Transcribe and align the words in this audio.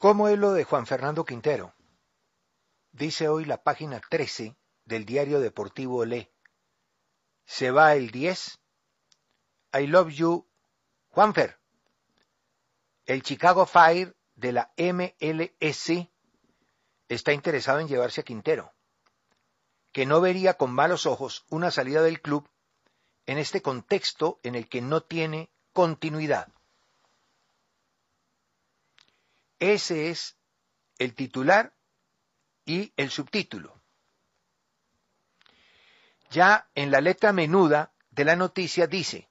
¿Cómo 0.00 0.28
es 0.28 0.38
lo 0.38 0.54
de 0.54 0.64
Juan 0.64 0.86
Fernando 0.86 1.26
Quintero? 1.26 1.74
Dice 2.90 3.28
hoy 3.28 3.44
la 3.44 3.62
página 3.62 4.00
13 4.00 4.56
del 4.86 5.04
diario 5.04 5.40
deportivo 5.40 6.06
Le. 6.06 6.32
Se 7.44 7.70
va 7.70 7.94
el 7.94 8.10
10. 8.10 8.58
I 9.74 9.86
love 9.88 10.08
you, 10.08 10.48
Juanfer. 11.10 11.58
El 13.04 13.22
Chicago 13.22 13.66
Fire 13.66 14.16
de 14.36 14.52
la 14.52 14.72
MLS 14.78 16.08
está 17.08 17.34
interesado 17.34 17.80
en 17.80 17.88
llevarse 17.88 18.22
a 18.22 18.24
Quintero, 18.24 18.72
que 19.92 20.06
no 20.06 20.22
vería 20.22 20.54
con 20.54 20.72
malos 20.72 21.04
ojos 21.04 21.44
una 21.50 21.70
salida 21.70 22.00
del 22.00 22.22
club 22.22 22.48
en 23.26 23.36
este 23.36 23.60
contexto 23.60 24.40
en 24.44 24.54
el 24.54 24.66
que 24.66 24.80
no 24.80 25.02
tiene 25.02 25.50
continuidad. 25.74 26.50
Ese 29.60 30.08
es 30.08 30.38
el 30.98 31.14
titular 31.14 31.74
y 32.64 32.94
el 32.96 33.10
subtítulo. 33.10 33.80
Ya 36.30 36.70
en 36.74 36.90
la 36.90 37.02
letra 37.02 37.32
menuda 37.32 37.92
de 38.10 38.24
la 38.24 38.36
noticia 38.36 38.86
dice, 38.86 39.28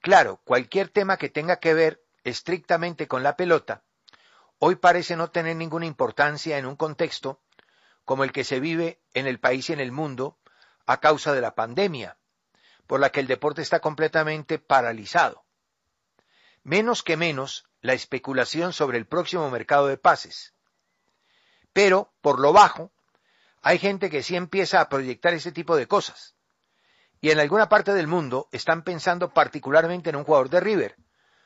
claro, 0.00 0.42
cualquier 0.44 0.90
tema 0.90 1.16
que 1.16 1.30
tenga 1.30 1.58
que 1.58 1.72
ver 1.72 2.04
estrictamente 2.22 3.08
con 3.08 3.22
la 3.22 3.36
pelota, 3.36 3.82
hoy 4.58 4.76
parece 4.76 5.16
no 5.16 5.30
tener 5.30 5.56
ninguna 5.56 5.86
importancia 5.86 6.58
en 6.58 6.66
un 6.66 6.76
contexto 6.76 7.40
como 8.04 8.24
el 8.24 8.32
que 8.32 8.44
se 8.44 8.60
vive 8.60 9.00
en 9.14 9.26
el 9.26 9.40
país 9.40 9.70
y 9.70 9.72
en 9.72 9.80
el 9.80 9.92
mundo 9.92 10.38
a 10.84 11.00
causa 11.00 11.32
de 11.32 11.40
la 11.40 11.54
pandemia, 11.54 12.18
por 12.86 13.00
la 13.00 13.10
que 13.10 13.20
el 13.20 13.26
deporte 13.26 13.62
está 13.62 13.80
completamente 13.80 14.58
paralizado. 14.58 15.44
Menos 16.62 17.02
que 17.02 17.16
menos 17.16 17.67
la 17.80 17.92
especulación 17.92 18.72
sobre 18.72 18.98
el 18.98 19.06
próximo 19.06 19.50
mercado 19.50 19.86
de 19.86 19.96
pases. 19.96 20.54
Pero, 21.72 22.12
por 22.20 22.40
lo 22.40 22.52
bajo, 22.52 22.92
hay 23.62 23.78
gente 23.78 24.10
que 24.10 24.22
sí 24.22 24.36
empieza 24.36 24.80
a 24.80 24.88
proyectar 24.88 25.34
ese 25.34 25.52
tipo 25.52 25.76
de 25.76 25.86
cosas. 25.86 26.34
Y 27.20 27.30
en 27.30 27.40
alguna 27.40 27.68
parte 27.68 27.92
del 27.92 28.06
mundo 28.06 28.48
están 28.52 28.82
pensando 28.82 29.32
particularmente 29.32 30.10
en 30.10 30.16
un 30.16 30.24
jugador 30.24 30.50
de 30.50 30.60
River, 30.60 30.96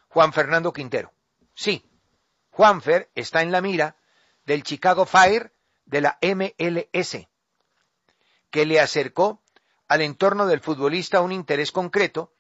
Juan 0.09 0.32
Fernando 0.32 0.72
Quintero. 0.72 1.12
Sí, 1.54 1.88
Juanfer 2.50 3.10
está 3.15 3.42
en 3.42 3.50
la 3.50 3.62
mira 3.62 3.97
del 4.44 4.62
Chicago 4.62 5.06
Fire 5.06 5.54
de 5.87 6.03
la 6.03 6.19
MLS, 6.21 7.28
que 8.50 8.66
le 8.66 8.81
acercó 8.81 9.42
al 9.88 10.03
entorno 10.03 10.47
del 10.47 10.60
futbolista 10.60 11.21
un 11.22 11.32
interés 11.32 11.72
concreto 11.72 12.34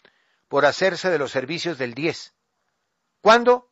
por 0.48 0.66
hacerse 0.66 1.10
de 1.10 1.18
los 1.18 1.30
servicios 1.30 1.78
del 1.78 1.94
10. 1.94 2.34
¿Cuándo? 3.22 3.71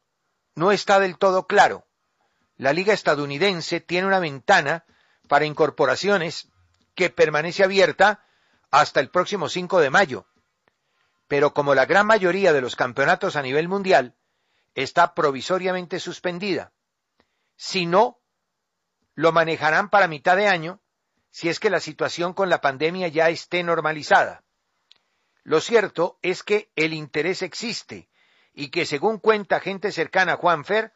No 0.54 0.72
está 0.72 1.00
del 1.00 1.18
todo 1.18 1.46
claro. 1.46 1.86
La 2.56 2.72
liga 2.72 2.92
estadounidense 2.92 3.80
tiene 3.80 4.06
una 4.06 4.18
ventana 4.18 4.84
para 5.28 5.46
incorporaciones 5.46 6.48
que 6.94 7.08
permanece 7.08 7.64
abierta 7.64 8.24
hasta 8.70 9.00
el 9.00 9.10
próximo 9.10 9.48
5 9.48 9.80
de 9.80 9.90
mayo. 9.90 10.26
Pero 11.28 11.54
como 11.54 11.74
la 11.74 11.86
gran 11.86 12.06
mayoría 12.06 12.52
de 12.52 12.60
los 12.60 12.76
campeonatos 12.76 13.36
a 13.36 13.42
nivel 13.42 13.68
mundial 13.68 14.16
está 14.74 15.14
provisoriamente 15.14 16.00
suspendida, 16.00 16.72
si 17.56 17.86
no, 17.86 18.20
lo 19.14 19.32
manejarán 19.32 19.88
para 19.88 20.08
mitad 20.08 20.36
de 20.36 20.48
año 20.48 20.80
si 21.30 21.48
es 21.48 21.60
que 21.60 21.70
la 21.70 21.80
situación 21.80 22.34
con 22.34 22.50
la 22.50 22.60
pandemia 22.60 23.08
ya 23.08 23.28
esté 23.28 23.62
normalizada. 23.62 24.44
Lo 25.42 25.60
cierto 25.60 26.18
es 26.22 26.42
que 26.42 26.70
el 26.76 26.92
interés 26.92 27.42
existe 27.42 28.09
y 28.52 28.70
que 28.70 28.86
según 28.86 29.18
cuenta 29.18 29.60
gente 29.60 29.92
cercana 29.92 30.32
a 30.32 30.36
Juan 30.36 30.64
Fer, 30.64 30.92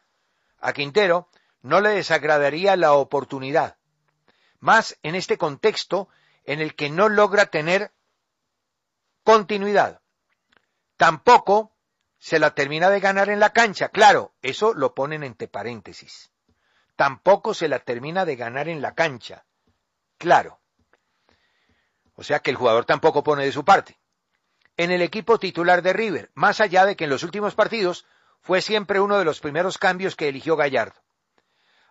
a 0.59 0.73
Quintero 0.73 1.29
no 1.61 1.81
le 1.81 1.89
desagradaría 1.89 2.75
la 2.75 2.93
oportunidad. 2.93 3.77
Más 4.59 4.97
en 5.03 5.15
este 5.15 5.37
contexto 5.37 6.09
en 6.43 6.61
el 6.61 6.75
que 6.75 6.89
no 6.89 7.09
logra 7.09 7.47
tener 7.47 7.91
continuidad. 9.23 10.01
Tampoco 10.97 11.75
se 12.19 12.39
la 12.39 12.55
termina 12.55 12.89
de 12.89 12.99
ganar 12.99 13.29
en 13.29 13.39
la 13.39 13.51
cancha. 13.51 13.89
Claro, 13.89 14.33
eso 14.41 14.73
lo 14.73 14.93
ponen 14.93 15.23
entre 15.23 15.47
paréntesis. 15.47 16.31
Tampoco 16.95 17.53
se 17.53 17.67
la 17.67 17.79
termina 17.79 18.25
de 18.25 18.35
ganar 18.35 18.69
en 18.69 18.81
la 18.81 18.95
cancha. 18.95 19.45
Claro. 20.17 20.59
O 22.15 22.23
sea 22.23 22.39
que 22.39 22.51
el 22.51 22.57
jugador 22.57 22.85
tampoco 22.85 23.23
pone 23.23 23.43
de 23.43 23.51
su 23.51 23.65
parte. 23.65 23.99
En 24.77 24.91
el 24.91 25.01
equipo 25.01 25.39
titular 25.39 25.81
de 25.81 25.93
River, 25.93 26.31
más 26.33 26.59
allá 26.59 26.85
de 26.85 26.95
que 26.95 27.05
en 27.05 27.09
los 27.09 27.23
últimos 27.23 27.55
partidos 27.55 28.05
fue 28.41 28.61
siempre 28.61 28.99
uno 28.99 29.17
de 29.17 29.25
los 29.25 29.39
primeros 29.39 29.77
cambios 29.77 30.15
que 30.15 30.27
eligió 30.27 30.57
Gallardo. 30.57 31.01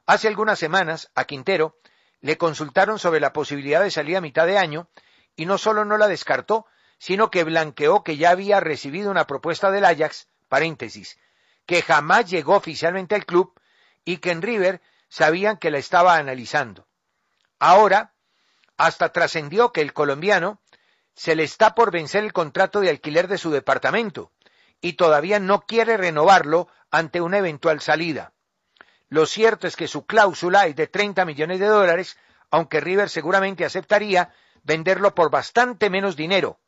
Hace 0.06 0.28
algunas 0.28 0.58
semanas, 0.58 1.10
a 1.14 1.24
Quintero 1.24 1.78
le 2.20 2.36
consultaron 2.36 2.98
sobre 2.98 3.20
la 3.20 3.32
posibilidad 3.32 3.82
de 3.82 3.90
salir 3.90 4.16
a 4.16 4.20
mitad 4.20 4.46
de 4.46 4.58
año 4.58 4.88
y 5.34 5.46
no 5.46 5.56
solo 5.56 5.84
no 5.84 5.96
la 5.96 6.08
descartó, 6.08 6.66
sino 6.98 7.30
que 7.30 7.44
blanqueó 7.44 8.02
que 8.04 8.16
ya 8.16 8.30
había 8.30 8.60
recibido 8.60 9.10
una 9.10 9.26
propuesta 9.26 9.70
del 9.70 9.84
Ajax, 9.84 10.28
paréntesis, 10.48 11.18
que 11.66 11.82
jamás 11.82 12.30
llegó 12.30 12.54
oficialmente 12.54 13.14
al 13.14 13.24
club 13.24 13.58
y 14.04 14.18
que 14.18 14.30
en 14.30 14.42
River 14.42 14.82
sabían 15.08 15.56
que 15.56 15.70
la 15.70 15.78
estaba 15.78 16.16
analizando. 16.16 16.86
Ahora, 17.58 18.14
hasta 18.76 19.10
trascendió 19.10 19.72
que 19.72 19.80
el 19.80 19.92
colombiano 19.92 20.60
se 21.14 21.36
le 21.36 21.44
está 21.44 21.74
por 21.74 21.90
vencer 21.90 22.24
el 22.24 22.32
contrato 22.32 22.80
de 22.80 22.90
alquiler 22.90 23.28
de 23.28 23.38
su 23.38 23.50
departamento 23.50 24.32
y 24.80 24.94
todavía 24.94 25.38
no 25.38 25.62
quiere 25.62 25.96
renovarlo 25.96 26.68
ante 26.90 27.20
una 27.20 27.38
eventual 27.38 27.80
salida. 27.80 28.32
Lo 29.08 29.26
cierto 29.26 29.66
es 29.66 29.76
que 29.76 29.88
su 29.88 30.06
cláusula 30.06 30.66
es 30.66 30.76
de 30.76 30.86
30 30.86 31.24
millones 31.24 31.60
de 31.60 31.66
dólares, 31.66 32.18
aunque 32.50 32.80
River 32.80 33.08
seguramente 33.08 33.64
aceptaría 33.64 34.34
venderlo 34.62 35.14
por 35.14 35.30
bastante 35.30 35.90
menos 35.90 36.16
dinero, 36.16 36.58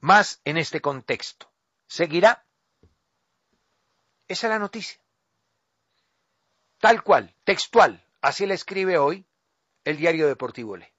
más 0.00 0.40
en 0.44 0.58
este 0.58 0.80
contexto. 0.80 1.50
¿Seguirá? 1.86 2.44
Esa 4.28 4.46
es 4.46 4.50
la 4.50 4.58
noticia. 4.58 5.00
Tal 6.78 7.02
cual, 7.02 7.34
textual, 7.44 8.06
así 8.20 8.46
le 8.46 8.54
escribe 8.54 8.96
hoy 8.98 9.26
el 9.84 9.96
diario 9.96 10.28
deportivo 10.28 10.76
Le. 10.76 10.92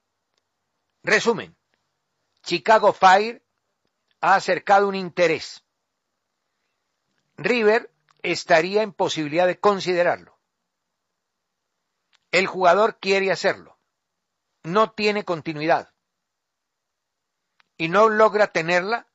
Resumen, 1.03 1.55
Chicago 2.43 2.93
Fire 2.93 3.43
ha 4.19 4.35
acercado 4.35 4.88
un 4.88 4.95
interés. 4.95 5.63
River 7.38 7.91
estaría 8.21 8.83
en 8.83 8.93
posibilidad 8.93 9.47
de 9.47 9.59
considerarlo. 9.59 10.38
El 12.31 12.47
jugador 12.47 12.99
quiere 12.99 13.31
hacerlo. 13.31 13.77
No 14.63 14.91
tiene 14.91 15.25
continuidad. 15.25 15.93
Y 17.77 17.89
no 17.89 18.09
logra 18.09 18.47
tenerla 18.51 19.07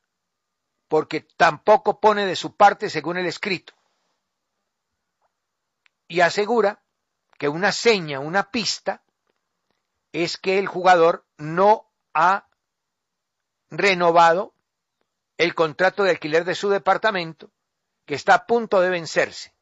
porque 0.87 1.21
tampoco 1.21 1.99
pone 1.99 2.25
de 2.25 2.35
su 2.35 2.55
parte 2.55 2.89
según 2.89 3.17
el 3.17 3.25
escrito. 3.25 3.73
Y 6.07 6.21
asegura 6.21 6.83
que 7.37 7.49
una 7.49 7.71
seña, 7.71 8.19
una 8.19 8.51
pista, 8.51 9.03
es 10.11 10.37
que 10.37 10.59
el 10.59 10.67
jugador 10.67 11.25
no 11.37 11.91
ha 12.13 12.46
renovado 13.69 14.53
el 15.37 15.53
contrato 15.53 16.03
de 16.03 16.11
alquiler 16.11 16.45
de 16.45 16.55
su 16.55 16.69
departamento, 16.69 17.51
que 18.05 18.15
está 18.15 18.33
a 18.33 18.45
punto 18.45 18.81
de 18.81 18.89
vencerse, 18.89 19.53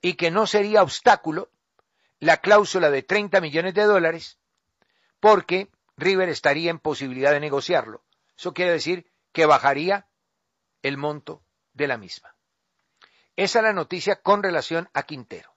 y 0.00 0.14
que 0.14 0.30
no 0.30 0.46
sería 0.46 0.82
obstáculo 0.82 1.50
la 2.20 2.38
cláusula 2.38 2.90
de 2.90 3.02
30 3.02 3.40
millones 3.40 3.74
de 3.74 3.84
dólares, 3.84 4.38
porque 5.20 5.68
River 5.96 6.28
estaría 6.28 6.70
en 6.70 6.78
posibilidad 6.78 7.32
de 7.32 7.40
negociarlo. 7.40 8.02
Eso 8.36 8.54
quiere 8.54 8.72
decir 8.72 9.10
que 9.32 9.46
bajaría 9.46 10.06
el 10.82 10.96
monto 10.96 11.42
de 11.74 11.88
la 11.88 11.98
misma. 11.98 12.34
Esa 13.36 13.58
es 13.58 13.62
la 13.62 13.72
noticia 13.72 14.16
con 14.16 14.42
relación 14.42 14.88
a 14.94 15.02
Quintero. 15.04 15.54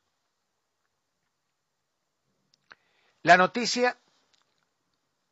La 3.23 3.37
noticia 3.37 3.97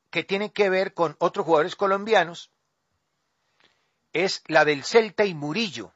que 0.09 0.23
tiene 0.23 0.51
que 0.51 0.69
ver 0.69 0.93
con 0.93 1.15
otros 1.19 1.45
jugadores 1.45 1.75
colombianos 1.75 2.51
es 4.13 4.43
la 4.47 4.65
del 4.65 4.83
Celta 4.83 5.25
y 5.25 5.33
Murillo. 5.33 5.93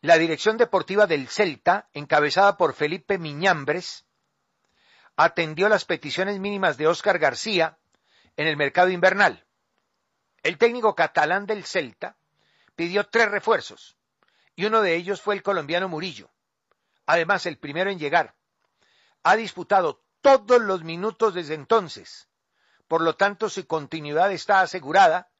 La 0.00 0.18
dirección 0.18 0.56
deportiva 0.56 1.06
del 1.06 1.28
Celta, 1.28 1.88
encabezada 1.92 2.56
por 2.56 2.74
Felipe 2.74 3.18
Miñambres, 3.18 4.04
atendió 5.16 5.68
las 5.68 5.84
peticiones 5.84 6.40
mínimas 6.40 6.76
de 6.76 6.86
Óscar 6.86 7.18
García 7.18 7.78
en 8.36 8.46
el 8.46 8.56
mercado 8.56 8.90
invernal. 8.90 9.46
El 10.42 10.58
técnico 10.58 10.94
catalán 10.94 11.46
del 11.46 11.64
Celta 11.64 12.16
pidió 12.74 13.04
tres 13.04 13.30
refuerzos 13.30 13.96
y 14.56 14.64
uno 14.64 14.82
de 14.82 14.96
ellos 14.96 15.20
fue 15.20 15.34
el 15.34 15.42
colombiano 15.42 15.88
Murillo. 15.88 16.30
Además, 17.06 17.46
el 17.46 17.58
primero 17.58 17.90
en 17.90 17.98
llegar. 17.98 18.34
Ha 19.22 19.36
disputado 19.36 20.02
todos 20.20 20.60
los 20.60 20.82
minutos 20.82 21.34
desde 21.34 21.54
entonces. 21.54 22.28
Por 22.92 23.00
lo 23.00 23.16
tanto, 23.16 23.48
su 23.48 23.66
continuidad 23.66 24.30
está 24.32 24.60
asegurada 24.60 25.30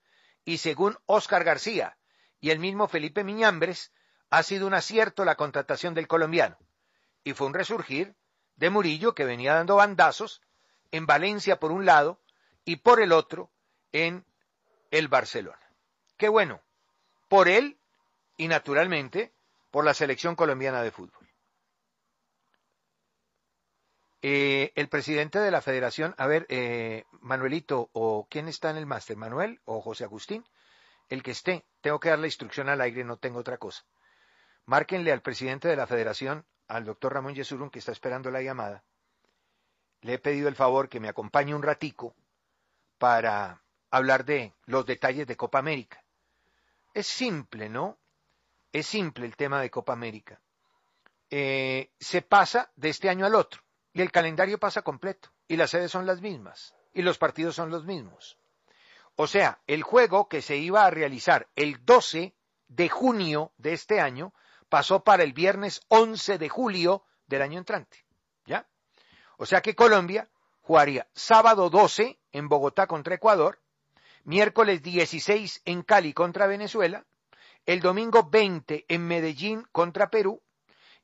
y 0.42 0.56
según 0.56 0.96
Óscar 1.04 1.44
García 1.44 1.98
y 2.40 2.48
el 2.48 2.58
mismo 2.58 2.88
Felipe 2.88 3.24
Miñambres, 3.24 3.92
ha 4.30 4.42
sido 4.42 4.66
un 4.66 4.72
acierto 4.72 5.26
la 5.26 5.34
contratación 5.34 5.92
del 5.92 6.08
colombiano. 6.08 6.56
Y 7.24 7.34
fue 7.34 7.46
un 7.46 7.52
resurgir 7.52 8.14
de 8.56 8.70
Murillo 8.70 9.14
que 9.14 9.26
venía 9.26 9.52
dando 9.52 9.76
bandazos 9.76 10.40
en 10.92 11.04
Valencia 11.04 11.60
por 11.60 11.72
un 11.72 11.84
lado 11.84 12.22
y 12.64 12.76
por 12.76 13.02
el 13.02 13.12
otro 13.12 13.50
en 13.92 14.24
el 14.90 15.08
Barcelona. 15.08 15.60
Qué 16.16 16.30
bueno, 16.30 16.62
por 17.28 17.48
él 17.48 17.76
y 18.38 18.48
naturalmente 18.48 19.30
por 19.70 19.84
la 19.84 19.92
selección 19.92 20.36
colombiana 20.36 20.80
de 20.80 20.90
fútbol. 20.90 21.21
Eh, 24.24 24.72
el 24.76 24.88
presidente 24.88 25.40
de 25.40 25.50
la 25.50 25.60
federación, 25.60 26.14
a 26.16 26.28
ver, 26.28 26.46
eh, 26.48 27.04
Manuelito, 27.20 27.90
o 27.92 28.28
quién 28.30 28.46
está 28.46 28.70
en 28.70 28.76
el 28.76 28.86
máster, 28.86 29.16
Manuel 29.16 29.60
o 29.64 29.80
José 29.80 30.04
Agustín, 30.04 30.44
el 31.08 31.24
que 31.24 31.32
esté, 31.32 31.66
tengo 31.80 31.98
que 31.98 32.10
dar 32.10 32.20
la 32.20 32.28
instrucción 32.28 32.68
al 32.68 32.80
aire, 32.80 33.02
no 33.02 33.16
tengo 33.16 33.40
otra 33.40 33.58
cosa. 33.58 33.84
Márquenle 34.64 35.10
al 35.10 35.22
presidente 35.22 35.66
de 35.66 35.74
la 35.74 35.88
federación, 35.88 36.46
al 36.68 36.84
doctor 36.84 37.14
Ramón 37.14 37.34
Yesurún, 37.34 37.68
que 37.68 37.80
está 37.80 37.90
esperando 37.90 38.30
la 38.30 38.42
llamada. 38.42 38.84
Le 40.02 40.14
he 40.14 40.18
pedido 40.20 40.48
el 40.48 40.54
favor 40.54 40.88
que 40.88 41.00
me 41.00 41.08
acompañe 41.08 41.52
un 41.52 41.62
ratico 41.62 42.14
para 42.98 43.60
hablar 43.90 44.24
de 44.24 44.54
los 44.66 44.86
detalles 44.86 45.26
de 45.26 45.36
Copa 45.36 45.58
América. 45.58 46.04
Es 46.94 47.08
simple, 47.08 47.68
¿no? 47.68 47.98
Es 48.70 48.86
simple 48.86 49.26
el 49.26 49.34
tema 49.34 49.60
de 49.60 49.70
Copa 49.70 49.92
América. 49.92 50.40
Eh, 51.28 51.90
se 51.98 52.22
pasa 52.22 52.70
de 52.76 52.90
este 52.90 53.08
año 53.08 53.26
al 53.26 53.34
otro 53.34 53.62
y 53.92 54.02
el 54.02 54.10
calendario 54.10 54.58
pasa 54.58 54.82
completo 54.82 55.30
y 55.48 55.56
las 55.56 55.70
sedes 55.70 55.90
son 55.90 56.06
las 56.06 56.20
mismas 56.20 56.74
y 56.94 57.02
los 57.02 57.18
partidos 57.18 57.54
son 57.54 57.70
los 57.70 57.84
mismos. 57.84 58.38
O 59.16 59.26
sea, 59.26 59.60
el 59.66 59.82
juego 59.82 60.28
que 60.28 60.42
se 60.42 60.56
iba 60.56 60.86
a 60.86 60.90
realizar 60.90 61.48
el 61.54 61.84
12 61.84 62.34
de 62.68 62.88
junio 62.88 63.52
de 63.58 63.74
este 63.74 64.00
año 64.00 64.32
pasó 64.68 65.04
para 65.04 65.22
el 65.22 65.34
viernes 65.34 65.82
11 65.88 66.38
de 66.38 66.48
julio 66.48 67.04
del 67.26 67.42
año 67.42 67.58
entrante. 67.58 68.04
¿Ya? 68.46 68.66
O 69.36 69.44
sea 69.44 69.60
que 69.60 69.74
Colombia 69.74 70.28
jugaría 70.62 71.06
sábado 71.14 71.68
12 71.68 72.18
en 72.32 72.48
Bogotá 72.48 72.86
contra 72.86 73.14
Ecuador, 73.14 73.60
miércoles 74.24 74.82
16 74.82 75.62
en 75.66 75.82
Cali 75.82 76.14
contra 76.14 76.46
Venezuela, 76.46 77.04
el 77.66 77.80
domingo 77.80 78.28
20 78.30 78.86
en 78.88 79.06
Medellín 79.06 79.66
contra 79.72 80.10
Perú 80.10 80.42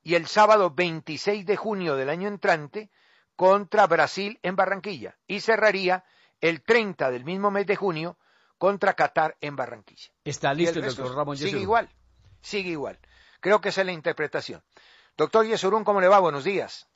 y 0.09 0.15
el 0.15 0.27
sábado 0.27 0.71
26 0.71 1.45
de 1.45 1.57
junio 1.59 1.95
del 1.95 2.09
año 2.09 2.29
entrante 2.29 2.89
contra 3.37 3.87
Brasil 3.87 4.39
en 4.43 4.57
Barranquilla 4.57 5.19
y 5.27 5.41
cerraría 5.41 6.03
el 6.41 6.63
30 6.63 7.11
del 7.11 7.27
mismo 7.27 7.51
mes 7.51 7.67
de 7.67 7.77
junio 7.77 8.17
contra 8.57 8.95
Qatar 8.95 9.37
en 9.43 9.55
Barranquilla. 9.55 10.11
Está 10.25 10.55
listo 10.55 10.79
el, 10.79 10.87
doctor 10.87 11.15
Ramón 11.15 11.37
Sigue 11.37 11.61
igual, 11.61 11.91
sigue 12.41 12.71
igual. 12.71 12.99
Creo 13.41 13.61
que 13.61 13.69
esa 13.69 13.83
es 13.83 13.87
la 13.87 13.93
interpretación. 13.93 14.63
Doctor 15.15 15.45
Yesurún, 15.45 15.85
¿cómo 15.85 16.01
le 16.01 16.09
va? 16.09 16.21
Buenos 16.21 16.45
días. 16.45 16.89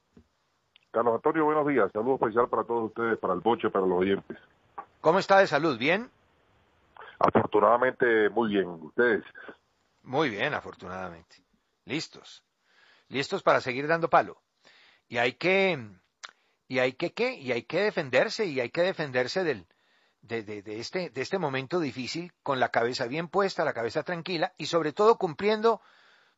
Carlos 0.91 1.17
Antonio, 1.17 1.45
buenos 1.45 1.67
días. 1.67 1.93
Saludos 1.93 2.19
especial 2.19 2.49
para 2.49 2.65
todos 2.65 2.85
ustedes, 2.85 3.19
para 3.19 3.35
el 3.35 3.41
boche, 3.41 3.69
para 3.69 3.85
los 3.85 3.99
oyentes. 3.99 4.39
¿Cómo 5.03 5.19
está 5.19 5.39
de 5.39 5.49
salud? 5.49 5.77
¿Bien? 5.77 6.11
Afortunadamente, 7.19 8.31
muy 8.31 8.55
bien. 8.55 8.69
¿Ustedes? 8.71 9.23
Muy 10.03 10.31
bien, 10.31 10.55
afortunadamente. 10.55 11.45
Listos. 11.85 12.43
Listos 13.13 13.43
para 13.43 13.61
seguir 13.61 13.87
dando 13.87 14.09
palo. 14.09 14.43
Y 15.07 15.19
hay 15.19 15.35
que, 15.35 15.79
y 16.67 16.79
hay 16.79 16.95
que, 16.95 17.13
¿qué? 17.13 17.35
Y 17.35 17.53
hay 17.53 17.65
que 17.65 17.83
defenderse, 17.83 18.47
y 18.47 18.59
hay 18.59 18.71
que 18.71 18.81
defenderse 18.81 19.45
del, 19.45 19.67
de, 20.23 20.43
de, 20.43 20.63
de, 20.63 20.81
este, 20.81 21.11
de 21.11 21.21
este 21.21 21.37
momento 21.37 21.79
difícil 21.79 22.33
con 22.43 22.59
la 22.59 22.71
cabeza 22.71 23.07
bien 23.07 23.29
puesta, 23.29 23.67
la 23.67 23.75
cabeza 23.75 24.03
tranquila, 24.03 24.55
y 24.57 24.65
sobre 24.65 24.95
todo 24.95 25.19
cumpliendo, 25.19 25.83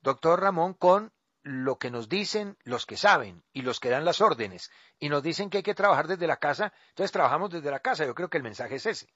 doctor 0.01 0.41
Ramón, 0.41 0.75
con 0.75 1.13
lo 1.45 1.79
que 1.79 1.93
nos 1.93 2.09
dicen 2.09 2.57
los 2.65 2.87
que 2.87 2.97
saben 2.97 3.45
y 3.53 3.63
los 3.63 3.79
que 3.79 3.91
dan 3.91 4.05
las 4.05 4.21
órdenes 4.21 4.73
y 4.99 5.11
nos 5.11 5.23
dicen 5.23 5.51
que 5.51 5.59
hay 5.59 5.63
que 5.63 5.75
trabajar 5.75 6.09
desde 6.09 6.27
la 6.27 6.39
casa, 6.39 6.73
entonces 6.89 7.13
trabajamos 7.13 7.51
desde 7.51 7.71
la 7.71 7.79
casa. 7.79 8.05
Yo 8.05 8.17
creo 8.17 8.29
que 8.29 8.39
el 8.39 8.43
mensaje 8.43 8.77
es 8.77 8.87
ese. 8.87 9.15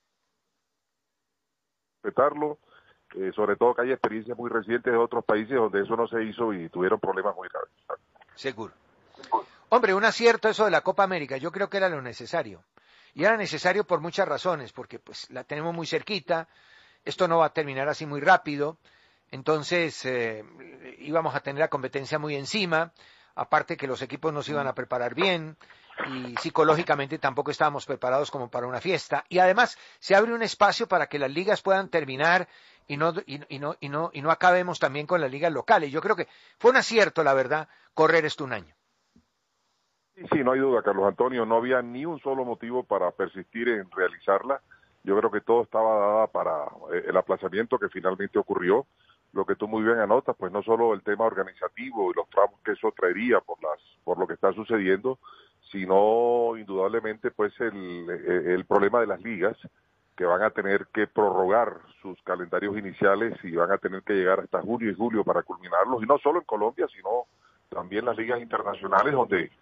Respetarlo, 2.04 2.60
eh, 3.16 3.32
sobre 3.34 3.56
todo 3.56 3.74
que 3.74 3.82
hay 3.82 3.92
experiencias 3.92 4.36
muy 4.36 4.50
recientes 4.50 4.92
de 4.92 4.98
otros 4.98 5.24
países 5.24 5.56
donde 5.56 5.82
eso 5.82 5.96
no 5.96 6.06
se 6.08 6.22
hizo 6.24 6.52
y 6.52 6.68
tuvieron 6.68 7.00
problemas 7.00 7.34
muy 7.34 7.48
graves. 7.48 7.70
Seguro. 8.34 8.72
Hombre, 9.70 9.94
un 9.94 10.04
acierto 10.04 10.48
eso 10.48 10.64
de 10.64 10.70
la 10.70 10.80
Copa 10.80 11.02
América, 11.02 11.36
yo 11.36 11.52
creo 11.52 11.68
que 11.68 11.76
era 11.76 11.88
lo 11.88 12.00
necesario. 12.00 12.62
Y 13.14 13.24
era 13.24 13.36
necesario 13.36 13.84
por 13.84 14.00
muchas 14.00 14.28
razones, 14.28 14.72
porque 14.72 14.98
pues 14.98 15.28
la 15.30 15.44
tenemos 15.44 15.74
muy 15.74 15.86
cerquita, 15.86 16.48
esto 17.04 17.26
no 17.26 17.38
va 17.38 17.46
a 17.46 17.52
terminar 17.52 17.88
así 17.88 18.06
muy 18.06 18.20
rápido, 18.20 18.78
entonces 19.30 20.04
eh, 20.04 20.44
íbamos 20.98 21.34
a 21.34 21.40
tener 21.40 21.60
la 21.60 21.68
competencia 21.68 22.18
muy 22.18 22.34
encima, 22.36 22.92
aparte 23.34 23.76
que 23.76 23.86
los 23.86 24.02
equipos 24.02 24.32
no 24.32 24.42
se 24.42 24.52
iban 24.52 24.66
a 24.66 24.74
preparar 24.74 25.14
bien 25.14 25.56
y 26.06 26.36
psicológicamente 26.36 27.18
tampoco 27.18 27.50
estábamos 27.50 27.86
preparados 27.86 28.30
como 28.30 28.50
para 28.50 28.66
una 28.66 28.80
fiesta. 28.80 29.24
Y 29.28 29.38
además 29.38 29.78
se 29.98 30.14
abre 30.14 30.32
un 30.32 30.42
espacio 30.42 30.86
para 30.86 31.08
que 31.08 31.18
las 31.18 31.30
ligas 31.30 31.62
puedan 31.62 31.88
terminar 31.88 32.48
y 32.88 32.96
no, 32.96 33.12
y, 33.26 33.40
y 33.54 33.58
no, 33.58 33.76
y 33.78 33.88
no, 33.88 34.10
y 34.12 34.22
no 34.22 34.30
acabemos 34.30 34.80
también 34.80 35.06
con 35.06 35.20
las 35.20 35.30
ligas 35.30 35.52
locales. 35.52 35.92
Yo 35.92 36.00
creo 36.00 36.16
que 36.16 36.26
fue 36.58 36.70
un 36.70 36.78
acierto, 36.78 37.22
la 37.22 37.34
verdad, 37.34 37.68
correr 37.94 38.24
esto 38.24 38.44
un 38.44 38.54
año. 38.54 38.74
Sí, 40.32 40.42
no 40.42 40.52
hay 40.52 40.58
duda, 40.58 40.82
Carlos 40.82 41.06
Antonio, 41.06 41.46
no 41.46 41.56
había 41.56 41.80
ni 41.80 42.04
un 42.04 42.18
solo 42.20 42.44
motivo 42.44 42.82
para 42.82 43.12
persistir 43.12 43.68
en 43.68 43.88
realizarla. 43.90 44.60
Yo 45.04 45.16
creo 45.16 45.30
que 45.30 45.42
todo 45.42 45.62
estaba 45.62 45.98
dada 45.98 46.26
para 46.26 46.64
eh, 46.92 47.04
el 47.06 47.16
aplazamiento 47.16 47.78
que 47.78 47.88
finalmente 47.88 48.38
ocurrió 48.38 48.86
lo 49.32 49.44
que 49.44 49.54
tú 49.54 49.68
muy 49.68 49.84
bien 49.84 49.98
anotas, 49.98 50.34
pues 50.36 50.50
no 50.50 50.62
solo 50.62 50.94
el 50.94 51.02
tema 51.02 51.26
organizativo 51.26 52.10
y 52.10 52.14
los 52.16 52.28
tramos 52.30 52.58
que 52.64 52.72
eso 52.72 52.92
traería 52.96 53.40
por 53.40 53.62
las 53.62 53.78
por 54.02 54.18
lo 54.18 54.26
que 54.26 54.34
está 54.34 54.52
sucediendo, 54.54 55.18
sino 55.70 56.56
indudablemente 56.56 57.30
pues 57.30 57.52
el, 57.60 58.08
el 58.08 58.64
problema 58.64 59.00
de 59.00 59.06
las 59.06 59.20
ligas 59.20 59.56
que 60.18 60.24
van 60.24 60.42
a 60.42 60.50
tener 60.50 60.88
que 60.88 61.06
prorrogar 61.06 61.78
sus 62.02 62.20
calendarios 62.24 62.76
iniciales 62.76 63.38
y 63.44 63.54
van 63.54 63.70
a 63.70 63.78
tener 63.78 64.02
que 64.02 64.14
llegar 64.14 64.40
hasta 64.40 64.60
junio 64.60 64.90
y 64.90 64.94
julio 64.96 65.22
para 65.22 65.44
culminarlos 65.44 66.02
y 66.02 66.06
no 66.06 66.18
solo 66.18 66.40
en 66.40 66.44
Colombia, 66.44 66.88
sino 66.92 67.26
también 67.68 68.04
las 68.04 68.16
ligas 68.16 68.40
internacionales 68.40 69.14
donde 69.14 69.52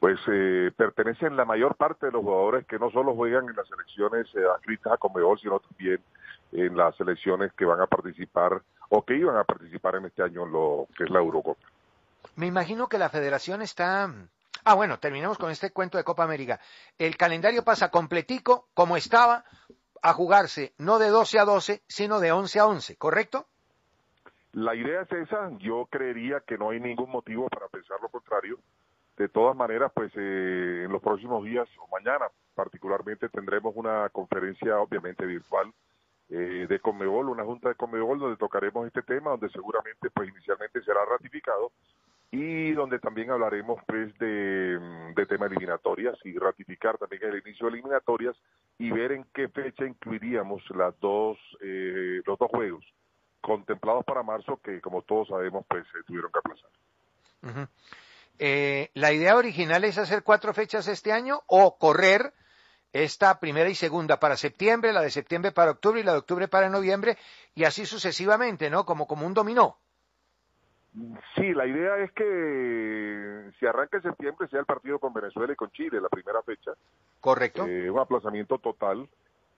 pues 0.00 0.18
eh, 0.28 0.70
pertenecen 0.74 1.36
la 1.36 1.44
mayor 1.44 1.74
parte 1.74 2.06
de 2.06 2.12
los 2.12 2.22
jugadores 2.22 2.66
que 2.66 2.78
no 2.78 2.90
solo 2.90 3.14
juegan 3.14 3.46
en 3.46 3.56
las 3.56 3.68
selecciones 3.68 4.26
eh, 4.34 4.40
adscritas 4.54 4.94
a 4.94 4.96
Comebol, 4.96 5.38
sino 5.38 5.60
también 5.60 6.00
en 6.52 6.74
las 6.74 6.96
selecciones 6.96 7.52
que 7.52 7.66
van 7.66 7.82
a 7.82 7.86
participar 7.86 8.62
o 8.88 9.02
que 9.04 9.18
iban 9.18 9.36
a 9.36 9.44
participar 9.44 9.96
en 9.96 10.06
este 10.06 10.22
año 10.22 10.46
lo 10.46 10.86
que 10.96 11.04
es 11.04 11.10
la 11.10 11.18
Eurocopa. 11.18 11.60
Me 12.36 12.46
imagino 12.46 12.88
que 12.88 12.96
la 12.96 13.10
federación 13.10 13.60
está... 13.60 14.10
Ah, 14.64 14.74
bueno, 14.74 14.98
terminemos 14.98 15.36
con 15.36 15.50
este 15.50 15.72
cuento 15.72 15.98
de 15.98 16.04
Copa 16.04 16.24
América. 16.24 16.58
El 16.96 17.18
calendario 17.18 17.62
pasa 17.62 17.90
completico, 17.90 18.68
como 18.74 18.96
estaba, 18.96 19.44
a 20.06 20.12
jugarse 20.12 20.72
no 20.78 21.00
de 21.00 21.08
12 21.08 21.40
a 21.40 21.44
12, 21.44 21.82
sino 21.88 22.20
de 22.20 22.30
11 22.30 22.60
a 22.60 22.66
11, 22.66 22.96
¿correcto? 22.96 23.46
La 24.52 24.76
idea 24.76 25.02
es 25.02 25.10
esa, 25.10 25.50
yo 25.58 25.86
creería 25.90 26.40
que 26.46 26.56
no 26.56 26.70
hay 26.70 26.78
ningún 26.78 27.10
motivo 27.10 27.48
para 27.48 27.66
pensar 27.68 27.98
lo 28.00 28.08
contrario, 28.08 28.58
De 29.16 29.28
todas 29.28 29.56
maneras, 29.56 29.90
pues 29.94 30.12
eh, 30.14 30.84
en 30.84 30.92
los 30.92 31.02
próximos 31.02 31.42
días 31.44 31.66
o 31.78 31.88
mañana 31.88 32.26
particularmente 32.54 33.28
tendremos 33.30 33.74
una 33.74 34.08
conferencia 34.10 34.78
obviamente 34.78 35.26
virtual 35.26 35.72
eh, 36.28 36.66
de 36.68 36.80
Conmebol, 36.80 37.28
una 37.28 37.44
junta 37.44 37.68
de 37.68 37.74
Conmebol 37.76 38.18
donde 38.18 38.36
tocaremos 38.36 38.86
este 38.86 39.02
tema, 39.02 39.30
donde 39.30 39.48
seguramente 39.50 40.10
pues 40.10 40.28
inicialmente 40.28 40.82
será 40.82 41.04
ratificado 41.04 41.72
y 42.32 42.72
donde 42.72 42.98
también 42.98 43.30
hablaremos 43.30 43.80
pues 43.86 44.16
de, 44.18 44.78
de 45.14 45.26
tema 45.26 45.46
eliminatorias 45.46 46.18
y 46.24 46.36
ratificar 46.36 46.98
también 46.98 47.22
el 47.24 47.38
inicio 47.46 47.66
de 47.66 47.74
eliminatorias 47.74 48.36
y 48.78 48.90
ver 48.90 49.12
en 49.12 49.24
qué 49.32 49.48
fecha 49.48 49.86
incluiríamos 49.86 50.62
las 50.70 50.98
dos 51.00 51.38
eh, 51.62 52.20
los 52.26 52.38
dos 52.38 52.50
juegos 52.50 52.84
contemplados 53.40 54.04
para 54.04 54.24
marzo 54.24 54.60
que 54.62 54.80
como 54.80 55.02
todos 55.02 55.28
sabemos 55.28 55.64
pues 55.68 55.86
se 55.92 56.02
tuvieron 56.02 56.32
que 56.32 56.38
aplazar. 56.40 57.68
Eh, 58.38 58.90
¿La 58.94 59.12
idea 59.12 59.36
original 59.36 59.84
es 59.84 59.96
hacer 59.96 60.24
cuatro 60.24 60.52
fechas 60.52 60.88
este 60.88 61.12
año 61.12 61.40
o 61.46 61.78
correr 61.78 62.34
esta 62.92 63.38
primera 63.40 63.68
y 63.68 63.74
segunda 63.74 64.18
para 64.18 64.36
septiembre, 64.36 64.92
la 64.92 65.02
de 65.02 65.10
septiembre 65.10 65.52
para 65.52 65.72
octubre 65.72 66.00
y 66.00 66.04
la 66.04 66.12
de 66.12 66.18
octubre 66.18 66.48
para 66.48 66.68
noviembre 66.68 67.16
y 67.54 67.64
así 67.64 67.86
sucesivamente, 67.86 68.70
¿no? 68.70 68.84
Como, 68.84 69.06
como 69.06 69.26
un 69.26 69.34
dominó. 69.34 69.78
Sí, 71.34 71.52
la 71.52 71.66
idea 71.66 71.98
es 71.98 72.10
que 72.12 73.50
si 73.58 73.66
arranca 73.66 73.98
en 73.98 74.02
septiembre 74.02 74.48
sea 74.48 74.60
el 74.60 74.66
partido 74.66 74.98
con 74.98 75.12
Venezuela 75.12 75.52
y 75.52 75.56
con 75.56 75.70
Chile, 75.70 76.00
la 76.00 76.08
primera 76.08 76.42
fecha. 76.42 76.72
Correcto. 77.20 77.66
Eh, 77.66 77.90
un 77.90 77.98
aplazamiento 77.98 78.58
total 78.58 79.06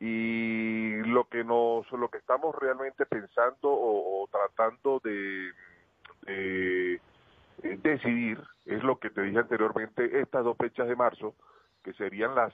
y 0.00 0.96
lo 1.04 1.28
que 1.28 1.44
nos 1.44 1.90
lo 1.92 2.08
que 2.08 2.18
estamos 2.18 2.54
realmente 2.56 3.06
pensando 3.06 3.68
o, 3.68 4.22
o 4.22 4.28
tratando 4.28 5.00
de, 5.04 5.52
de, 6.22 6.94
eh, 6.94 7.00
decidir 7.82 8.40
es 8.66 8.82
lo 8.82 8.98
que 8.98 9.10
te 9.10 9.22
dije 9.22 9.38
anteriormente 9.38 10.20
estas 10.20 10.44
dos 10.44 10.56
fechas 10.56 10.88
de 10.88 10.96
marzo 10.96 11.34
que 11.82 11.92
serían 11.94 12.34
las 12.34 12.52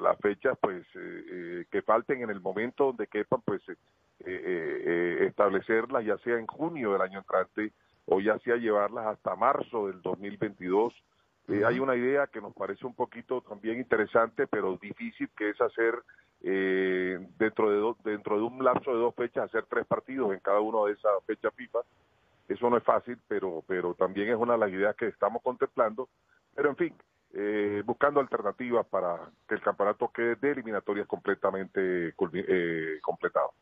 las 0.00 0.18
fechas 0.18 0.56
pues 0.60 0.82
eh, 0.94 1.24
eh, 1.30 1.64
que 1.70 1.82
falten 1.82 2.22
en 2.22 2.30
el 2.30 2.40
momento 2.40 2.86
donde 2.86 3.06
quepan 3.06 3.40
pues 3.44 3.60
eh, 3.68 3.76
eh, 4.20 5.26
establecerlas 5.28 6.04
ya 6.04 6.16
sea 6.18 6.38
en 6.38 6.46
junio 6.46 6.92
del 6.92 7.02
año 7.02 7.18
entrante 7.20 7.72
o 8.06 8.20
ya 8.20 8.38
sea 8.40 8.56
llevarlas 8.56 9.06
hasta 9.06 9.36
marzo 9.36 9.86
del 9.88 10.00
2022 10.02 10.94
eh, 11.48 11.64
hay 11.64 11.78
una 11.78 11.96
idea 11.96 12.26
que 12.26 12.40
nos 12.42 12.52
parece 12.54 12.84
un 12.84 12.94
poquito 12.94 13.40
también 13.40 13.78
interesante, 13.78 14.46
pero 14.46 14.76
difícil, 14.76 15.30
que 15.34 15.48
es 15.48 15.58
hacer 15.62 15.94
eh, 16.42 17.18
dentro 17.38 17.70
de 17.70 17.76
do- 17.78 17.96
dentro 18.04 18.36
de 18.36 18.42
un 18.42 18.62
lapso 18.62 18.92
de 18.92 18.98
dos 18.98 19.14
fechas 19.14 19.44
hacer 19.44 19.64
tres 19.64 19.86
partidos 19.86 20.32
en 20.34 20.40
cada 20.40 20.60
una 20.60 20.86
de 20.86 20.92
esas 20.92 21.10
fechas 21.26 21.54
FIFA. 21.54 21.78
Eso 22.48 22.68
no 22.68 22.76
es 22.76 22.84
fácil, 22.84 23.16
pero 23.28 23.64
pero 23.66 23.94
también 23.94 24.28
es 24.28 24.36
una 24.36 24.52
de 24.54 24.58
las 24.58 24.70
ideas 24.70 24.94
que 24.94 25.06
estamos 25.06 25.42
contemplando. 25.42 26.08
Pero 26.54 26.68
en 26.68 26.76
fin, 26.76 26.94
eh, 27.34 27.82
buscando 27.84 28.20
alternativas 28.20 28.86
para 28.86 29.30
que 29.46 29.54
el 29.54 29.62
campeonato 29.62 30.08
quede 30.08 30.36
de 30.36 30.52
eliminatorias 30.52 31.06
completamente 31.06 32.08
eh, 32.08 32.98
completado. 33.02 33.52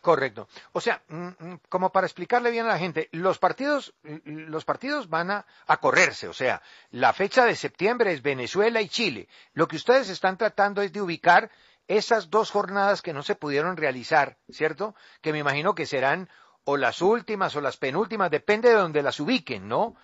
Correcto. 0.00 0.48
O 0.72 0.80
sea, 0.80 1.02
mm, 1.08 1.28
mm, 1.38 1.60
como 1.68 1.90
para 1.90 2.06
explicarle 2.06 2.50
bien 2.50 2.66
a 2.66 2.70
la 2.70 2.78
gente, 2.78 3.08
los 3.12 3.38
partidos, 3.38 3.94
los 4.24 4.64
partidos 4.64 5.08
van 5.08 5.30
a, 5.30 5.46
a 5.66 5.76
correrse. 5.78 6.28
O 6.28 6.34
sea, 6.34 6.60
la 6.90 7.12
fecha 7.14 7.46
de 7.46 7.56
septiembre 7.56 8.12
es 8.12 8.20
Venezuela 8.20 8.82
y 8.82 8.88
Chile. 8.88 9.28
Lo 9.54 9.66
que 9.66 9.76
ustedes 9.76 10.10
están 10.10 10.36
tratando 10.36 10.82
es 10.82 10.92
de 10.92 11.00
ubicar 11.00 11.50
esas 11.88 12.30
dos 12.30 12.50
jornadas 12.50 13.00
que 13.00 13.12
no 13.12 13.22
se 13.22 13.34
pudieron 13.34 13.76
realizar, 13.76 14.36
¿cierto? 14.50 14.94
Que 15.20 15.32
me 15.32 15.38
imagino 15.38 15.74
que 15.74 15.86
serán 15.86 16.28
o 16.64 16.76
las 16.76 17.02
últimas 17.02 17.54
o 17.56 17.60
las 17.60 17.76
penúltimas, 17.76 18.30
depende 18.30 18.70
de 18.70 18.76
donde 18.76 19.02
las 19.02 19.20
ubiquen, 19.20 19.68
¿no? 19.68 19.96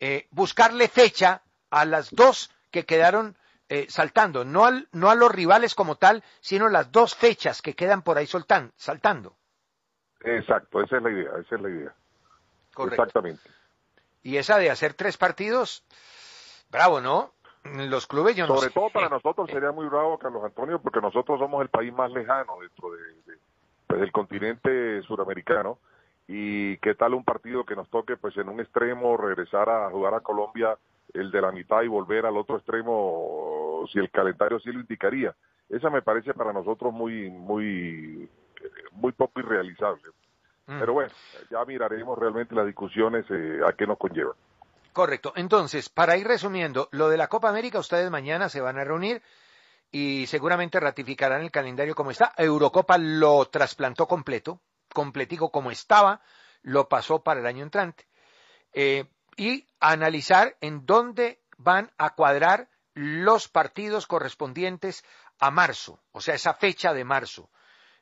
Eh, 0.00 0.26
buscarle 0.30 0.88
fecha 0.88 1.42
a 1.70 1.84
las 1.84 2.10
dos 2.10 2.50
que 2.70 2.84
quedaron 2.84 3.36
eh, 3.68 3.86
saltando, 3.90 4.44
no, 4.44 4.64
al- 4.64 4.88
no 4.92 5.10
a 5.10 5.14
los 5.14 5.30
rivales 5.30 5.74
como 5.74 5.96
tal, 5.96 6.24
sino 6.40 6.68
las 6.68 6.90
dos 6.90 7.14
fechas 7.14 7.60
que 7.60 7.74
quedan 7.74 8.02
por 8.02 8.16
ahí 8.16 8.26
soltan- 8.26 8.72
saltando. 8.76 9.36
Exacto, 10.20 10.82
esa 10.82 10.96
es 10.96 11.02
la 11.02 11.10
idea, 11.10 11.30
esa 11.40 11.54
es 11.56 11.60
la 11.60 11.68
idea. 11.68 11.94
Correcto. 12.74 13.02
Exactamente. 13.02 13.50
Y 14.22 14.36
esa 14.36 14.58
de 14.58 14.70
hacer 14.70 14.94
tres 14.94 15.16
partidos, 15.16 15.84
bravo, 16.70 17.00
¿no? 17.00 17.34
Los 17.64 18.06
clubes, 18.06 18.36
yo 18.36 18.46
no 18.46 18.54
Sobre 18.56 18.68
sé. 18.68 18.74
todo 18.74 18.88
para 18.90 19.08
nosotros 19.08 19.50
sería 19.50 19.72
muy 19.72 19.86
bravo, 19.88 20.18
Carlos 20.18 20.42
Antonio, 20.44 20.80
porque 20.80 21.00
nosotros 21.00 21.38
somos 21.38 21.60
el 21.62 21.68
país 21.68 21.92
más 21.92 22.10
lejano 22.12 22.58
dentro 22.60 22.90
de, 22.92 23.02
de- 23.26 23.38
pues, 23.86 24.00
del 24.00 24.12
continente 24.12 25.02
suramericano. 25.02 25.78
Y 26.26 26.76
qué 26.78 26.94
tal 26.94 27.14
un 27.14 27.24
partido 27.24 27.64
que 27.64 27.74
nos 27.76 27.88
toque, 27.90 28.16
pues 28.16 28.36
en 28.36 28.48
un 28.48 28.60
extremo, 28.60 29.16
regresar 29.16 29.68
a 29.68 29.90
jugar 29.90 30.14
a 30.14 30.20
Colombia 30.20 30.76
el 31.14 31.30
de 31.30 31.40
la 31.40 31.52
mitad 31.52 31.82
y 31.82 31.88
volver 31.88 32.26
al 32.26 32.36
otro 32.36 32.56
extremo, 32.56 33.84
si 33.92 33.98
el 33.98 34.10
calendario 34.10 34.58
sí 34.60 34.70
lo 34.70 34.80
indicaría. 34.80 35.34
Esa 35.68 35.90
me 35.90 36.02
parece 36.02 36.34
para 36.34 36.52
nosotros 36.52 36.92
muy, 36.92 37.30
muy, 37.30 38.28
muy 38.92 39.12
poco 39.12 39.40
irrealizable. 39.40 40.02
Mm. 40.66 40.78
Pero 40.80 40.92
bueno, 40.92 41.12
ya 41.50 41.64
miraremos 41.64 42.18
realmente 42.18 42.54
las 42.54 42.66
discusiones 42.66 43.24
eh, 43.30 43.60
a 43.66 43.72
qué 43.72 43.86
nos 43.86 43.98
conllevan. 43.98 44.34
Correcto. 44.92 45.32
Entonces, 45.36 45.88
para 45.88 46.16
ir 46.16 46.26
resumiendo, 46.26 46.88
lo 46.92 47.08
de 47.08 47.16
la 47.16 47.28
Copa 47.28 47.48
América, 47.48 47.78
ustedes 47.78 48.10
mañana 48.10 48.48
se 48.48 48.60
van 48.60 48.78
a 48.78 48.84
reunir 48.84 49.22
y 49.90 50.26
seguramente 50.26 50.80
ratificarán 50.80 51.42
el 51.42 51.50
calendario 51.50 51.94
como 51.94 52.10
está. 52.10 52.32
Eurocopa 52.36 52.98
lo 52.98 53.44
trasplantó 53.46 54.06
completo, 54.06 54.60
completico 54.92 55.50
como 55.50 55.70
estaba, 55.70 56.20
lo 56.62 56.88
pasó 56.88 57.22
para 57.22 57.40
el 57.40 57.46
año 57.46 57.62
entrante. 57.62 58.06
Eh, 58.72 59.04
y 59.38 59.66
analizar 59.80 60.56
en 60.60 60.84
dónde 60.84 61.40
van 61.56 61.90
a 61.96 62.14
cuadrar 62.14 62.68
los 62.94 63.48
partidos 63.48 64.06
correspondientes 64.06 65.04
a 65.38 65.50
marzo, 65.50 66.02
o 66.12 66.20
sea, 66.20 66.34
esa 66.34 66.54
fecha 66.54 66.92
de 66.92 67.04
marzo, 67.04 67.48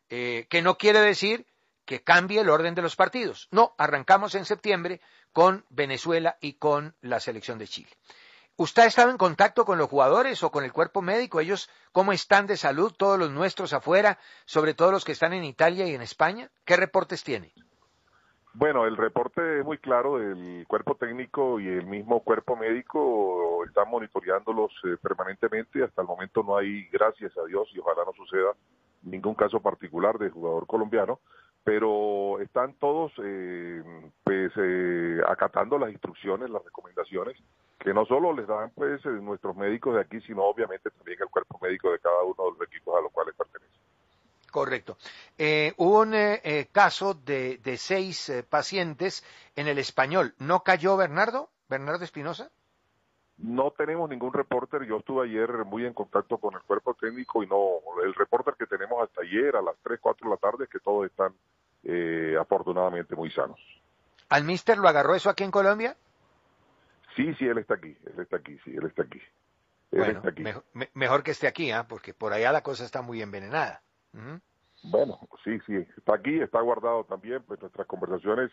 eh, 0.09 0.47
que 0.49 0.62
no 0.62 0.78
quiere 0.78 1.00
decir 1.00 1.47
que 1.85 2.02
cambie 2.02 2.40
el 2.40 2.49
orden 2.49 2.75
de 2.75 2.83
los 2.83 2.97
partidos. 2.97 3.49
No, 3.50 3.75
arrancamos 3.78 4.35
en 4.35 4.47
septiembre 4.47 5.00
con 5.33 5.66
Venezuela 5.69 6.38
y 6.40 6.55
con 6.55 6.97
la 7.02 7.21
selección 7.21 7.59
de 7.59 7.69
Chile. 7.69 7.90
¿Usted 8.57 8.85
ha 8.85 8.87
estado 8.87 9.11
en 9.11 9.19
contacto 9.19 9.66
con 9.66 9.76
los 9.76 9.90
jugadores 9.90 10.43
o 10.43 10.50
con 10.50 10.64
el 10.64 10.73
cuerpo 10.73 11.02
médico? 11.02 11.40
¿Ellos 11.40 11.69
cómo 11.93 12.12
están 12.12 12.47
de 12.47 12.57
salud? 12.57 12.95
Todos 12.97 13.19
los 13.19 13.31
nuestros 13.31 13.75
afuera, 13.75 14.19
sobre 14.47 14.73
todo 14.73 14.93
los 14.93 15.05
que 15.05 15.12
están 15.12 15.35
en 15.35 15.45
Italia 15.45 15.87
y 15.87 15.95
en 15.95 16.00
España. 16.00 16.50
¿Qué 16.64 16.75
reportes 16.76 17.23
tiene? 17.23 17.52
Bueno, 18.59 18.87
el 18.87 18.97
reporte 18.97 19.61
es 19.61 19.65
muy 19.67 19.77
claro 19.77 20.19
del 20.19 20.65
cuerpo 20.67 20.95
técnico 20.95 21.61
y 21.61 21.69
el 21.69 21.85
mismo 21.85 22.21
cuerpo 22.21 22.57
médico 22.57 23.63
están 23.67 23.91
monitoreándolos 23.91 24.73
eh, 24.85 24.97
permanentemente. 25.03 25.85
Hasta 25.85 26.01
el 26.01 26.09
momento 26.09 26.43
no 26.43 26.57
hay, 26.57 26.89
gracias 26.89 27.37
a 27.37 27.45
Dios, 27.45 27.69
y 27.75 27.81
ojalá 27.81 28.03
no 28.07 28.15
suceda 28.15 28.53
ningún 29.03 29.35
caso 29.35 29.61
particular 29.61 30.19
de 30.19 30.31
jugador 30.31 30.67
colombiano, 30.67 31.21
pero 31.65 32.41
están 32.41 32.73
todos 32.81 33.13
eh, 33.23 33.83
pues 34.25 34.51
eh, 34.57 35.21
acatando 35.29 35.79
las 35.79 35.91
instrucciones, 35.93 36.49
las 36.49 36.65
recomendaciones 36.65 37.37
que 37.79 37.93
no 37.93 38.07
solo 38.07 38.33
les 38.33 38.47
dan 38.47 38.71
pues 38.75 39.05
eh, 39.05 39.11
nuestros 39.21 39.55
médicos 39.55 39.97
de 39.97 40.01
aquí, 40.01 40.19
sino 40.23 40.45
obviamente 40.45 40.91
también 40.91 41.19
el 41.21 41.29
cuerpo 41.29 41.59
médico 41.61 41.93
de 41.93 41.99
cada 41.99 42.23
uno 42.23 42.45
de 42.45 42.59
los 42.59 42.69
equipos 42.69 42.97
a 42.97 43.03
los 43.03 43.13
cuales 43.13 43.35
pertenecen. 43.37 43.81
Correcto. 44.57 44.97
Eh, 45.37 45.75
hubo 45.77 46.01
un 46.01 46.15
eh, 46.15 46.41
eh, 46.43 46.69
caso 46.73 47.13
de, 47.13 47.59
de 47.59 47.77
seis 47.77 48.31
eh, 48.31 48.43
pacientes 48.43 49.23
en 49.55 49.69
el 49.69 49.77
español. 49.79 50.35
¿No 50.39 50.63
cayó 50.63 50.97
Bernardo? 50.97 51.51
¿Bernardo 51.69 52.03
Espinosa? 52.05 52.51
No 53.37 53.71
tenemos 53.73 54.09
ningún 54.09 54.33
reporter. 54.33 54.85
Yo 54.87 54.97
estuve 54.97 55.27
ayer 55.29 55.51
muy 55.67 55.85
en 55.85 55.93
contacto 55.93 56.39
con 56.39 56.55
el 56.55 56.63
cuerpo 56.63 56.95
técnico 56.95 57.43
y 57.43 57.47
no, 57.47 57.81
el 58.03 58.15
reporter 58.15 58.55
que 58.59 58.65
tenemos 58.67 59.03
hasta 59.07 59.21
ayer 59.21 59.57
a 59.57 59.61
las 59.61 59.77
3, 59.83 60.01
4 60.01 60.27
de 60.27 60.35
la 60.35 60.39
tarde 60.39 60.65
es 60.65 60.71
que 60.71 60.81
todos 60.81 61.05
están 61.05 61.35
eh, 61.85 62.35
afortunadamente 62.41 63.15
muy 63.15 63.31
sanos. 63.31 63.61
¿Al 64.31 64.45
mister 64.45 64.79
lo 64.79 64.89
agarró 64.89 65.15
eso 65.15 65.29
aquí 65.29 65.45
en 65.45 65.51
Colombia? 65.51 65.99
Sí, 67.15 67.35
sí, 67.35 67.45
él 67.45 67.59
está 67.59 67.75
aquí, 67.75 67.95
él 68.07 68.21
está 68.23 68.37
aquí, 68.39 68.59
sí, 68.65 68.71
él 68.75 68.87
está 68.87 69.03
aquí. 69.03 69.19
Él 69.93 69.99
Bueno, 69.99 70.13
está 70.21 70.31
aquí. 70.31 70.43
mejor, 70.43 70.65
me- 70.73 70.89
mejor 70.95 71.23
que 71.23 71.33
esté 71.33 71.47
aquí, 71.47 71.71
¿ah? 71.73 71.87
porque 71.87 72.15
por 72.15 72.33
allá 72.33 72.53
la 72.53 72.63
cosa 72.63 72.87
está 72.87 73.03
muy 73.03 73.21
envenenada. 73.21 73.83
Bueno, 74.83 75.19
sí, 75.45 75.59
sí, 75.67 75.75
está 75.97 76.15
aquí, 76.15 76.39
está 76.41 76.61
guardado 76.61 77.05
también, 77.05 77.43
pues 77.43 77.61
nuestras 77.61 77.87
conversaciones, 77.87 78.51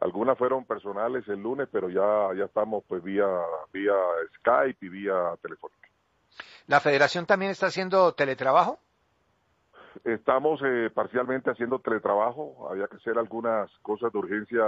algunas 0.00 0.38
fueron 0.38 0.64
personales 0.64 1.26
el 1.28 1.42
lunes, 1.42 1.68
pero 1.70 1.88
ya, 1.90 2.36
ya 2.36 2.44
estamos 2.44 2.84
pues 2.88 3.02
vía, 3.02 3.26
vía 3.72 3.94
Skype 4.38 4.86
y 4.86 4.88
vía 4.88 5.36
telefónica. 5.42 5.88
¿La 6.66 6.80
federación 6.80 7.26
también 7.26 7.50
está 7.50 7.66
haciendo 7.66 8.12
teletrabajo? 8.14 8.78
Estamos 10.04 10.60
eh, 10.64 10.90
parcialmente 10.92 11.50
haciendo 11.50 11.78
teletrabajo, 11.78 12.68
había 12.70 12.86
que 12.86 12.96
hacer 12.96 13.18
algunas 13.18 13.70
cosas 13.80 14.12
de 14.12 14.18
urgencia 14.18 14.64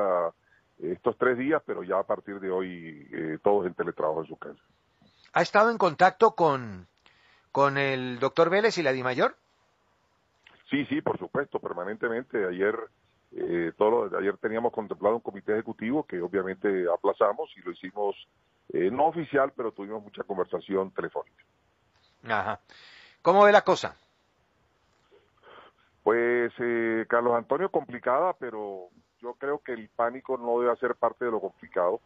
eh, 0.78 0.92
estos 0.92 1.16
tres 1.18 1.36
días, 1.36 1.62
pero 1.66 1.82
ya 1.82 1.98
a 1.98 2.04
partir 2.04 2.40
de 2.40 2.50
hoy 2.50 3.08
eh, 3.12 3.38
todos 3.42 3.66
en 3.66 3.74
teletrabajo 3.74 4.22
en 4.22 4.28
su 4.28 4.36
casa. 4.36 4.60
¿Ha 5.34 5.42
estado 5.42 5.70
en 5.70 5.78
contacto 5.78 6.34
con, 6.34 6.86
con 7.52 7.76
el 7.76 8.18
doctor 8.18 8.48
Vélez 8.48 8.78
y 8.78 8.82
la 8.82 8.92
DIMAYOR? 8.92 9.36
Sí, 10.70 10.84
sí, 10.86 11.00
por 11.00 11.18
supuesto, 11.18 11.58
permanentemente. 11.58 12.46
Ayer, 12.46 12.76
eh, 13.32 13.72
todo 13.76 14.06
lo- 14.06 14.18
ayer 14.18 14.36
teníamos 14.38 14.72
contemplado 14.72 15.16
un 15.16 15.22
comité 15.22 15.52
ejecutivo 15.52 16.04
que 16.04 16.20
obviamente 16.20 16.86
aplazamos 16.92 17.50
y 17.56 17.60
lo 17.60 17.72
hicimos 17.72 18.16
eh, 18.70 18.90
no 18.90 19.06
oficial, 19.06 19.50
pero 19.56 19.72
tuvimos 19.72 20.02
mucha 20.02 20.22
conversación 20.24 20.90
telefónica. 20.92 21.42
Ajá. 22.24 22.60
¿Cómo 23.22 23.44
ve 23.44 23.52
la 23.52 23.62
cosa? 23.62 23.96
Pues, 26.02 26.52
eh, 26.58 27.06
Carlos 27.08 27.34
Antonio, 27.34 27.70
complicada, 27.70 28.34
pero 28.34 28.88
yo 29.20 29.34
creo 29.34 29.60
que 29.60 29.72
el 29.72 29.88
pánico 29.88 30.36
no 30.36 30.60
debe 30.60 30.76
ser 30.76 30.96
parte 30.96 31.24
de 31.24 31.30
lo 31.30 31.40
complicado, 31.40 32.00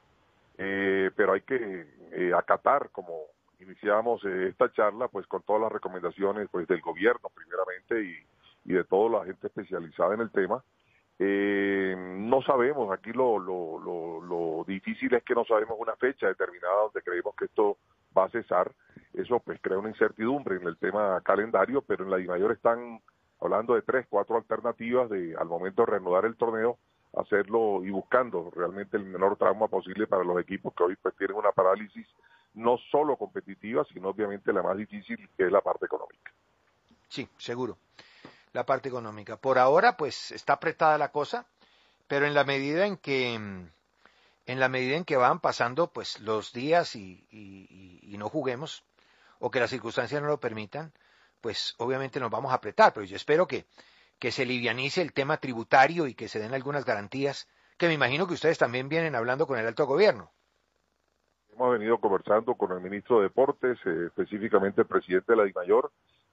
eh, 0.57 1.11
pero 1.16 1.33
hay 1.33 1.40
que 1.42 1.87
eh, 2.12 2.33
acatar, 2.33 2.90
como 2.90 3.23
iniciamos 3.59 4.25
eh, 4.25 4.49
esta 4.49 4.73
charla, 4.73 5.09
pues 5.09 5.26
con 5.26 5.42
todas 5.42 5.62
las 5.62 5.73
recomendaciones 5.73 6.49
pues 6.50 6.66
del 6.69 6.81
gobierno 6.81 7.28
primeramente 7.35 8.02
y, 8.04 8.16
y 8.64 8.75
de 8.75 8.85
toda 8.85 9.21
la 9.21 9.25
gente 9.25 9.47
especializada 9.47 10.14
en 10.14 10.21
el 10.21 10.31
tema. 10.31 10.62
Eh, 11.19 11.95
no 11.97 12.42
sabemos, 12.42 12.92
aquí 12.92 13.12
lo, 13.12 13.38
lo, 13.38 13.78
lo, 13.78 14.21
lo 14.21 14.64
difícil 14.66 15.14
es 15.14 15.23
que 15.23 15.35
no 15.35 15.45
sabemos 15.45 15.76
una 15.78 15.95
fecha 15.97 16.26
determinada 16.26 16.83
donde 16.83 17.02
creemos 17.02 17.35
que 17.37 17.45
esto 17.45 17.76
va 18.16 18.25
a 18.25 18.31
cesar. 18.31 18.73
Eso 19.14 19.40
pues 19.40 19.61
crea 19.61 19.78
una 19.78 19.90
incertidumbre 19.90 20.57
en 20.57 20.66
el 20.66 20.76
tema 20.78 21.21
calendario, 21.23 21.83
pero 21.83 22.04
en 22.04 22.11
la 22.11 22.16
DIMAYOR 22.16 22.52
están 22.52 23.00
hablando 23.40 23.75
de 23.75 23.83
tres, 23.83 24.07
cuatro 24.09 24.37
alternativas 24.37 25.11
de 25.11 25.37
al 25.37 25.49
momento 25.49 25.83
de 25.83 25.92
reanudar 25.92 26.25
el 26.25 26.37
torneo, 26.37 26.78
hacerlo 27.14 27.85
y 27.85 27.90
buscando 27.90 28.50
realmente 28.54 28.97
el 28.97 29.04
menor 29.04 29.37
trauma 29.37 29.69
posible 29.69 30.07
para 30.07 30.25
los 30.25 30.40
equipos 30.40 30.73
que 30.75 30.85
hoy 30.85 30.97
pues 30.97 31.14
tienen 31.16 31.37
una 31.37 31.52
parálisis 31.52 32.07
no 32.54 32.78
solo 32.90 33.16
competitiva, 33.16 33.85
sino 33.92 34.09
obviamente 34.09 34.52
la 34.52 34.62
más 34.62 34.76
difícil, 34.76 35.28
que 35.37 35.45
es 35.47 35.52
la 35.52 35.61
parte 35.61 35.87
económica. 35.87 36.33
Sí, 37.09 37.28
seguro. 37.37 37.76
La 38.52 38.66
parte 38.66 38.88
económica. 38.88 39.37
Por 39.37 39.59
ahora, 39.59 39.97
pues 39.97 40.30
está 40.32 40.54
apretada 40.54 40.99
la 40.99 41.11
cosa, 41.11 41.47
pero 42.06 42.26
en 42.26 42.35
la 42.35 42.44
medida 42.44 42.87
en 42.87 42.97
que 42.97 43.35
en 44.47 44.61
la 44.61 44.68
medida 44.68 44.97
en 44.97 45.04
que 45.04 45.16
van 45.16 45.40
pasando 45.40 45.92
pues 45.92 46.21
los 46.21 46.52
días 46.52 46.97
y, 46.97 47.26
y, 47.30 48.16
no 48.18 48.28
juguemos 48.28 48.85
o 49.38 49.50
que 49.50 49.61
las 49.61 49.71
circunstancias 49.71 50.21
no 50.21 50.28
lo 50.28 50.38
permitan, 50.38 50.92
pues 51.40 51.75
obviamente 51.78 52.21
nos 52.21 52.30
vamos 52.30 52.52
a 52.52 52.56
apretar, 52.56 52.92
pero 52.92 53.04
yo 53.06 53.16
espero 53.16 53.47
que, 53.47 53.64
que 54.18 54.30
se 54.30 54.44
livianice 54.44 55.02
el 55.02 55.12
tema 55.12 55.38
tributario 55.38 56.06
y 56.06 56.14
que 56.14 56.28
se 56.28 56.38
den 56.38 56.54
algunas 56.54 56.85
garantías, 56.85 57.49
que 57.76 57.88
me 57.88 57.94
imagino 57.94 58.26
que 58.26 58.35
ustedes 58.35 58.59
también 58.59 58.88
vienen 58.88 59.16
hablando 59.16 59.47
con 59.47 59.59
el 59.59 59.66
alto 59.66 59.87
gobierno. 59.87 60.30
Hemos 61.52 61.73
venido 61.73 61.99
conversando 61.99 62.54
con 62.54 62.73
el 62.73 62.80
ministro 62.80 63.16
de 63.16 63.25
Deportes, 63.25 63.78
eh, 63.85 64.06
específicamente 64.06 64.82
el 64.82 64.87
presidente 64.87 65.32
de 65.32 65.37
la 65.37 65.44
DIMAYOR, 65.44 65.90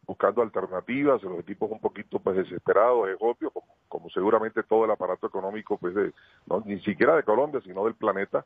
buscando 0.10 0.42
alternativas, 0.42 1.22
los 1.22 1.40
equipos 1.40 1.70
un 1.70 1.80
poquito 1.80 2.18
pues 2.18 2.36
desesperados, 2.36 3.10
es 3.10 3.18
obvio, 3.20 3.52
como, 3.88 4.10
seguramente 4.10 4.64
todo 4.64 4.86
el 4.86 4.92
aparato 4.92 5.28
económico, 5.28 5.78
pues 5.78 5.94
de, 5.94 6.12
no, 6.48 6.64
ni 6.66 6.82
siquiera 6.82 7.16
de 7.16 7.22
Colombia, 7.22 7.62
sino 7.64 7.86
del 7.86 7.94
planeta, 7.94 8.44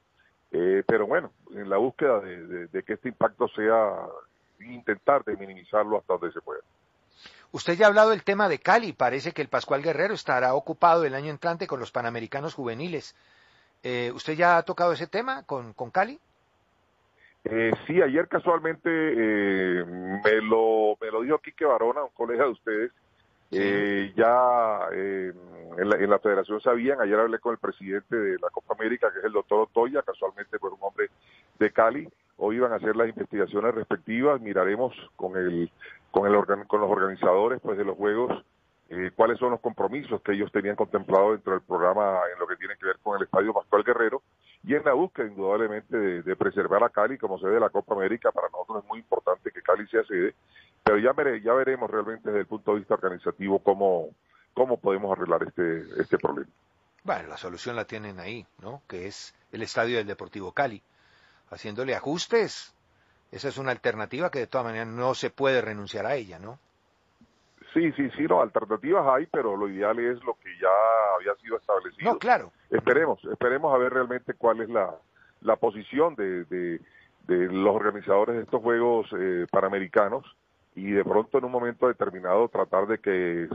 eh, 0.51 0.83
pero 0.85 1.07
bueno, 1.07 1.31
en 1.51 1.69
la 1.69 1.77
búsqueda 1.77 2.19
de 2.19 2.83
que 2.83 2.93
este 2.93 3.07
impacto 3.07 3.47
sea 3.47 4.07
intentar 4.59 5.23
de 5.23 5.37
minimizarlo 5.37 5.97
hasta 5.97 6.13
donde 6.13 6.33
se 6.33 6.41
pueda. 6.41 6.61
Usted 7.53 7.75
ya 7.75 7.85
ha 7.85 7.89
hablado 7.89 8.09
del 8.09 8.23
tema 8.23 8.49
de 8.49 8.59
Cali, 8.59 8.91
parece 8.91 9.31
que 9.31 9.41
el 9.41 9.47
Pascual 9.47 9.83
Guerrero 9.83 10.13
estará 10.15 10.55
ocupado 10.55 11.05
el 11.05 11.15
año 11.15 11.29
entrante 11.29 11.67
con 11.67 11.79
los 11.79 11.91
Panamericanos 11.91 12.55
Juveniles. 12.55 13.15
Eh, 13.83 14.11
¿Usted 14.13 14.33
ya 14.33 14.57
ha 14.57 14.63
tocado 14.63 14.91
ese 14.91 15.07
tema 15.07 15.43
con, 15.43 15.71
con 15.73 15.91
Cali? 15.91 16.19
Eh, 17.45 17.71
sí, 17.85 18.01
ayer 18.01 18.27
casualmente 18.27 18.89
eh, 18.89 19.85
me, 19.85 20.41
lo, 20.41 20.97
me 21.01 21.11
lo 21.11 21.21
dijo 21.21 21.39
Quique 21.39 21.65
Barona, 21.65 22.03
un 22.03 22.13
colega 22.13 22.45
de 22.45 22.51
ustedes. 22.51 22.91
Sí. 23.51 23.59
Eh, 23.61 24.13
ya 24.15 24.87
en 24.91 25.89
la, 25.89 25.97
en, 25.97 26.09
la, 26.09 26.19
federación 26.19 26.59
sabían, 26.61 26.99
ayer 27.01 27.19
hablé 27.19 27.37
con 27.39 27.51
el 27.51 27.59
presidente 27.59 28.15
de 28.15 28.39
la 28.39 28.49
Copa 28.49 28.73
América, 28.73 29.11
que 29.11 29.19
es 29.19 29.25
el 29.25 29.33
doctor 29.33 29.59
Otoya, 29.59 30.01
casualmente 30.01 30.57
fue 30.57 30.71
un 30.71 30.79
hombre 30.81 31.09
de 31.59 31.71
Cali. 31.71 32.09
Hoy 32.37 32.55
iban 32.55 32.71
a 32.71 32.77
hacer 32.77 32.95
las 32.95 33.09
investigaciones 33.09 33.75
respectivas, 33.75 34.41
miraremos 34.41 34.95
con 35.15 35.37
el 35.37 35.69
con 36.09 36.25
el 36.25 36.65
con 36.67 36.81
los 36.81 36.89
organizadores 36.89 37.59
pues 37.61 37.77
de 37.77 37.85
los 37.85 37.95
juegos 37.95 38.43
eh, 38.95 39.11
cuáles 39.15 39.39
son 39.39 39.49
los 39.49 39.59
compromisos 39.59 40.21
que 40.21 40.33
ellos 40.33 40.51
tenían 40.51 40.75
contemplado 40.75 41.31
dentro 41.31 41.53
del 41.53 41.61
programa 41.61 42.19
en 42.31 42.39
lo 42.39 42.45
que 42.45 42.57
tiene 42.57 42.75
que 42.77 42.85
ver 42.85 42.97
con 43.01 43.17
el 43.17 43.23
Estadio 43.23 43.51
Pascual 43.51 43.83
Guerrero 43.83 44.21
y 44.63 44.75
en 44.75 44.83
la 44.83 44.93
búsqueda 44.93 45.27
indudablemente 45.27 45.97
de, 45.97 46.35
preservar 46.35 46.83
a 46.83 46.89
Cali 46.89 47.17
como 47.17 47.39
sede 47.39 47.55
de 47.55 47.59
la 47.59 47.71
Copa 47.71 47.95
América. 47.95 48.31
Para 48.31 48.49
nosotros 48.49 48.83
es 48.83 48.89
muy 48.89 48.99
importante 48.99 49.49
que 49.49 49.63
Cali 49.63 49.87
sea 49.87 50.03
sede, 50.03 50.35
pero 50.83 50.99
ya, 50.99 51.11
ya 51.41 51.53
veremos 51.53 51.89
realmente 51.89 52.29
desde 52.29 52.41
el 52.41 52.45
punto 52.45 52.73
de 52.73 52.79
vista 52.79 52.93
organizativo 52.93 53.59
cómo, 53.59 54.09
cómo 54.53 54.77
podemos 54.77 55.11
arreglar 55.11 55.41
este, 55.41 55.85
este 55.99 56.19
problema. 56.19 56.51
Bueno, 57.03 57.29
la 57.29 57.37
solución 57.37 57.75
la 57.75 57.85
tienen 57.85 58.19
ahí, 58.19 58.45
¿no? 58.61 58.83
Que 58.87 59.07
es 59.07 59.33
el 59.51 59.63
estadio 59.63 59.97
del 59.97 60.07
Deportivo 60.07 60.51
Cali. 60.51 60.83
Haciéndole 61.49 61.95
ajustes, 61.95 62.73
esa 63.31 63.47
es 63.47 63.57
una 63.57 63.71
alternativa 63.71 64.29
que 64.29 64.39
de 64.39 64.47
todas 64.47 64.65
maneras 64.65 64.87
no 64.87 65.15
se 65.15 65.31
puede 65.31 65.61
renunciar 65.61 66.05
a 66.05 66.15
ella, 66.15 66.37
¿no? 66.37 66.59
Sí, 67.73 67.91
sí, 67.93 68.09
sí, 68.15 68.23
no, 68.23 68.41
alternativas 68.41 69.05
hay, 69.07 69.25
pero 69.25 69.57
lo 69.57 69.67
ideal 69.67 69.97
es 69.99 70.23
lo 70.23 70.35
que 70.35 70.49
ya 70.61 70.69
había 71.17 71.33
sido 71.41 71.57
establecido. 71.57 72.13
No, 72.13 72.19
claro. 72.19 72.51
Esperemos, 72.69 73.19
esperemos 73.25 73.73
a 73.73 73.77
ver 73.77 73.93
realmente 73.93 74.35
cuál 74.35 74.61
es 74.61 74.69
la, 74.69 74.95
la 75.41 75.55
posición 75.55 76.15
de, 76.15 76.45
de, 76.45 76.79
de 77.27 77.51
los 77.51 77.75
organizadores 77.75 78.35
de 78.35 78.43
estos 78.43 78.61
Juegos 78.61 79.07
eh, 79.17 79.47
Panamericanos 79.49 80.23
y 80.75 80.91
de 80.91 81.03
pronto 81.03 81.37
en 81.37 81.45
un 81.45 81.51
momento 81.51 81.87
determinado 81.87 82.47
tratar 82.49 82.87
de 82.87 82.99
que 82.99 83.47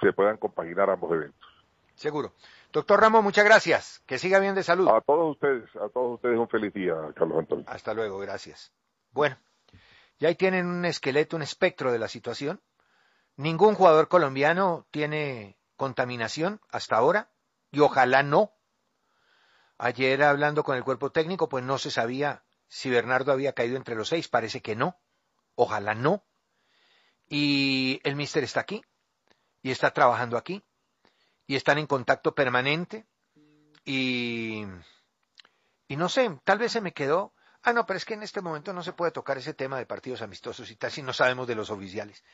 se 0.00 0.12
puedan 0.12 0.36
compaginar 0.36 0.90
ambos 0.90 1.12
eventos. 1.12 1.48
Seguro. 1.94 2.32
Doctor 2.72 3.00
Ramos, 3.00 3.24
muchas 3.24 3.44
gracias. 3.44 4.02
Que 4.06 4.18
siga 4.18 4.38
bien 4.38 4.54
de 4.54 4.62
salud. 4.62 4.88
A 4.88 5.00
todos 5.00 5.32
ustedes, 5.32 5.64
a 5.76 5.88
todos 5.88 6.14
ustedes 6.14 6.38
un 6.38 6.48
feliz 6.48 6.72
día, 6.72 6.94
Carlos 7.16 7.40
Antonio. 7.40 7.64
Hasta 7.66 7.92
luego, 7.92 8.18
gracias. 8.18 8.72
Bueno, 9.12 9.36
ya 10.18 10.28
ahí 10.28 10.36
tienen 10.36 10.66
un 10.66 10.84
esqueleto, 10.84 11.34
un 11.34 11.42
espectro 11.42 11.90
de 11.90 11.98
la 11.98 12.06
situación. 12.08 12.60
Ningún 13.38 13.76
jugador 13.76 14.08
colombiano 14.08 14.88
tiene 14.90 15.56
contaminación 15.76 16.60
hasta 16.70 16.96
ahora 16.96 17.30
y 17.70 17.78
ojalá 17.78 18.24
no. 18.24 18.52
Ayer 19.78 20.24
hablando 20.24 20.64
con 20.64 20.76
el 20.76 20.82
cuerpo 20.82 21.12
técnico, 21.12 21.48
pues 21.48 21.62
no 21.62 21.78
se 21.78 21.92
sabía 21.92 22.42
si 22.66 22.90
Bernardo 22.90 23.30
había 23.30 23.52
caído 23.52 23.76
entre 23.76 23.94
los 23.94 24.08
seis, 24.08 24.26
parece 24.26 24.60
que 24.60 24.74
no. 24.74 24.98
Ojalá 25.54 25.94
no. 25.94 26.24
Y 27.28 28.00
el 28.02 28.16
mister 28.16 28.42
está 28.42 28.58
aquí 28.58 28.84
y 29.62 29.70
está 29.70 29.92
trabajando 29.92 30.36
aquí 30.36 30.64
y 31.46 31.54
están 31.54 31.78
en 31.78 31.86
contacto 31.86 32.34
permanente 32.34 33.06
y 33.84 34.64
y 35.86 35.96
no 35.96 36.08
sé, 36.08 36.28
tal 36.42 36.58
vez 36.58 36.72
se 36.72 36.80
me 36.80 36.92
quedó 36.92 37.32
Ah, 37.62 37.72
no, 37.72 37.86
pero 37.86 37.98
es 37.98 38.04
que 38.04 38.14
en 38.14 38.22
este 38.22 38.40
momento 38.40 38.72
no 38.72 38.82
se 38.82 38.92
puede 38.92 39.12
tocar 39.12 39.36
ese 39.36 39.52
tema 39.52 39.78
de 39.78 39.86
partidos 39.86 40.22
amistosos 40.22 40.70
y 40.70 40.76
tal 40.76 40.90
si 40.90 41.02
no 41.02 41.12
sabemos 41.12 41.46
de 41.46 41.54
los 41.54 41.70
oficiales. 41.70 42.24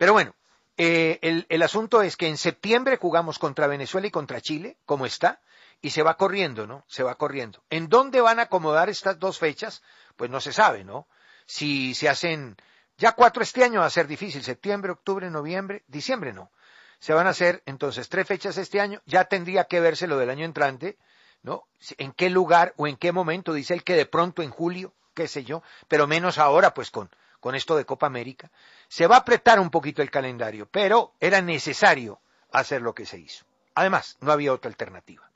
Pero 0.00 0.14
bueno, 0.14 0.34
eh, 0.78 1.18
el, 1.20 1.44
el, 1.50 1.62
asunto 1.62 2.00
es 2.00 2.16
que 2.16 2.26
en 2.26 2.38
septiembre 2.38 2.96
jugamos 2.96 3.38
contra 3.38 3.66
Venezuela 3.66 4.06
y 4.06 4.10
contra 4.10 4.40
Chile, 4.40 4.78
como 4.86 5.04
está, 5.04 5.42
y 5.82 5.90
se 5.90 6.02
va 6.02 6.16
corriendo, 6.16 6.66
¿no? 6.66 6.86
Se 6.88 7.02
va 7.02 7.16
corriendo. 7.16 7.62
¿En 7.68 7.90
dónde 7.90 8.22
van 8.22 8.38
a 8.38 8.44
acomodar 8.44 8.88
estas 8.88 9.18
dos 9.18 9.38
fechas? 9.38 9.82
Pues 10.16 10.30
no 10.30 10.40
se 10.40 10.54
sabe, 10.54 10.84
¿no? 10.84 11.06
Si 11.44 11.92
se 11.92 12.08
hacen, 12.08 12.56
ya 12.96 13.12
cuatro 13.12 13.42
este 13.42 13.62
año 13.62 13.80
va 13.80 13.86
a 13.86 13.90
ser 13.90 14.06
difícil, 14.06 14.42
septiembre, 14.42 14.92
octubre, 14.92 15.28
noviembre, 15.28 15.84
diciembre 15.86 16.32
no. 16.32 16.50
Se 16.98 17.12
van 17.12 17.26
a 17.26 17.30
hacer 17.30 17.62
entonces 17.66 18.08
tres 18.08 18.26
fechas 18.26 18.56
este 18.56 18.80
año, 18.80 19.02
ya 19.04 19.26
tendría 19.26 19.64
que 19.64 19.80
verse 19.80 20.06
lo 20.06 20.16
del 20.16 20.30
año 20.30 20.46
entrante, 20.46 20.96
¿no? 21.42 21.64
¿En 21.98 22.12
qué 22.12 22.30
lugar 22.30 22.72
o 22.78 22.86
en 22.86 22.96
qué 22.96 23.12
momento? 23.12 23.52
Dice 23.52 23.74
él 23.74 23.84
que 23.84 23.96
de 23.96 24.06
pronto 24.06 24.40
en 24.40 24.48
julio, 24.48 24.94
qué 25.12 25.28
sé 25.28 25.44
yo, 25.44 25.62
pero 25.88 26.06
menos 26.06 26.38
ahora, 26.38 26.72
pues 26.72 26.90
con, 26.90 27.10
con 27.40 27.54
esto 27.54 27.76
de 27.76 27.84
Copa 27.84 28.06
América. 28.06 28.50
Se 28.90 29.06
va 29.06 29.14
a 29.14 29.18
apretar 29.20 29.60
un 29.60 29.70
poquito 29.70 30.02
el 30.02 30.10
calendario, 30.10 30.68
pero 30.68 31.14
era 31.20 31.40
necesario 31.40 32.20
hacer 32.50 32.82
lo 32.82 32.92
que 32.92 33.06
se 33.06 33.20
hizo. 33.20 33.44
Además, 33.76 34.16
no 34.20 34.32
había 34.32 34.52
otra 34.52 34.68
alternativa. 34.68 35.30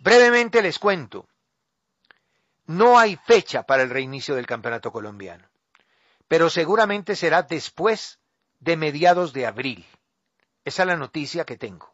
Brevemente 0.00 0.60
les 0.60 0.78
cuento, 0.78 1.26
no 2.66 2.98
hay 2.98 3.16
fecha 3.16 3.62
para 3.62 3.84
el 3.84 3.88
reinicio 3.88 4.34
del 4.34 4.46
campeonato 4.46 4.92
colombiano, 4.92 5.48
pero 6.28 6.50
seguramente 6.50 7.16
será 7.16 7.42
después 7.42 8.18
de 8.60 8.76
mediados 8.76 9.32
de 9.32 9.46
abril. 9.46 9.86
Esa 10.62 10.82
es 10.82 10.86
la 10.86 10.96
noticia 10.96 11.46
que 11.46 11.56
tengo. 11.56 11.90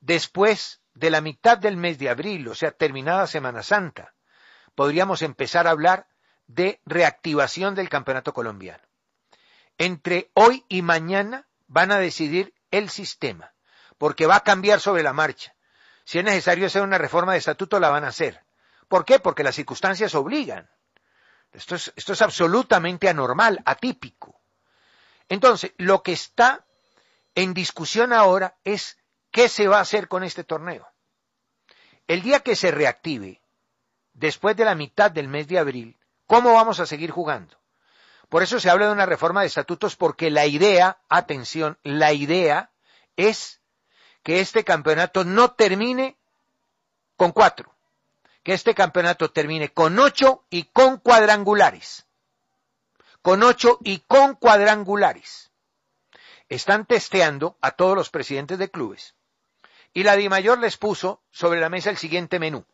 Después 0.00 0.82
de 0.94 1.10
la 1.10 1.20
mitad 1.20 1.58
del 1.58 1.76
mes 1.76 1.98
de 1.98 2.10
abril, 2.10 2.46
o 2.46 2.54
sea, 2.54 2.70
terminada 2.70 3.26
Semana 3.26 3.64
Santa, 3.64 4.14
podríamos 4.76 5.22
empezar 5.22 5.66
a 5.66 5.70
hablar 5.70 6.06
de 6.46 6.80
reactivación 6.86 7.74
del 7.74 7.88
campeonato 7.88 8.32
colombiano. 8.32 8.84
Entre 9.78 10.30
hoy 10.34 10.64
y 10.68 10.82
mañana 10.82 11.48
van 11.66 11.90
a 11.90 11.98
decidir 11.98 12.54
el 12.70 12.90
sistema, 12.90 13.54
porque 13.98 14.26
va 14.26 14.36
a 14.36 14.44
cambiar 14.44 14.80
sobre 14.80 15.02
la 15.02 15.12
marcha. 15.12 15.54
Si 16.04 16.18
es 16.18 16.24
necesario 16.24 16.66
hacer 16.66 16.82
una 16.82 16.98
reforma 16.98 17.32
de 17.32 17.38
estatuto, 17.38 17.80
la 17.80 17.90
van 17.90 18.04
a 18.04 18.08
hacer. 18.08 18.44
¿Por 18.88 19.04
qué? 19.04 19.18
Porque 19.18 19.44
las 19.44 19.54
circunstancias 19.54 20.14
obligan. 20.14 20.70
Esto 21.52 21.76
es, 21.76 21.92
esto 21.96 22.12
es 22.12 22.22
absolutamente 22.22 23.08
anormal, 23.08 23.62
atípico. 23.64 24.40
Entonces, 25.28 25.72
lo 25.78 26.02
que 26.02 26.12
está 26.12 26.66
en 27.34 27.54
discusión 27.54 28.12
ahora 28.12 28.56
es 28.64 28.98
¿Qué 29.34 29.48
se 29.48 29.66
va 29.66 29.78
a 29.78 29.80
hacer 29.80 30.06
con 30.06 30.22
este 30.22 30.44
torneo? 30.44 30.86
El 32.06 32.22
día 32.22 32.38
que 32.38 32.54
se 32.54 32.70
reactive, 32.70 33.42
después 34.12 34.56
de 34.56 34.64
la 34.64 34.76
mitad 34.76 35.10
del 35.10 35.26
mes 35.26 35.48
de 35.48 35.58
abril, 35.58 35.98
¿cómo 36.28 36.54
vamos 36.54 36.78
a 36.78 36.86
seguir 36.86 37.10
jugando? 37.10 37.58
Por 38.34 38.42
eso 38.42 38.58
se 38.58 38.68
habla 38.68 38.86
de 38.86 38.92
una 38.92 39.06
reforma 39.06 39.42
de 39.42 39.46
estatutos 39.46 39.94
porque 39.94 40.28
la 40.28 40.44
idea, 40.44 40.98
atención, 41.08 41.78
la 41.84 42.12
idea 42.12 42.72
es 43.16 43.60
que 44.24 44.40
este 44.40 44.64
campeonato 44.64 45.22
no 45.22 45.52
termine 45.52 46.16
con 47.16 47.30
cuatro, 47.30 47.72
que 48.42 48.52
este 48.52 48.74
campeonato 48.74 49.30
termine 49.30 49.68
con 49.68 50.00
ocho 50.00 50.42
y 50.50 50.64
con 50.64 50.96
cuadrangulares. 50.98 52.06
Con 53.22 53.44
ocho 53.44 53.78
y 53.84 54.00
con 54.00 54.34
cuadrangulares. 54.34 55.52
Están 56.48 56.86
testeando 56.86 57.56
a 57.60 57.70
todos 57.70 57.94
los 57.94 58.10
presidentes 58.10 58.58
de 58.58 58.68
clubes. 58.68 59.14
Y 59.92 60.02
la 60.02 60.16
DIMAYOR 60.16 60.58
les 60.58 60.76
puso 60.76 61.22
sobre 61.30 61.60
la 61.60 61.68
mesa 61.68 61.90
el 61.90 61.98
siguiente 61.98 62.40
menú. 62.40 62.66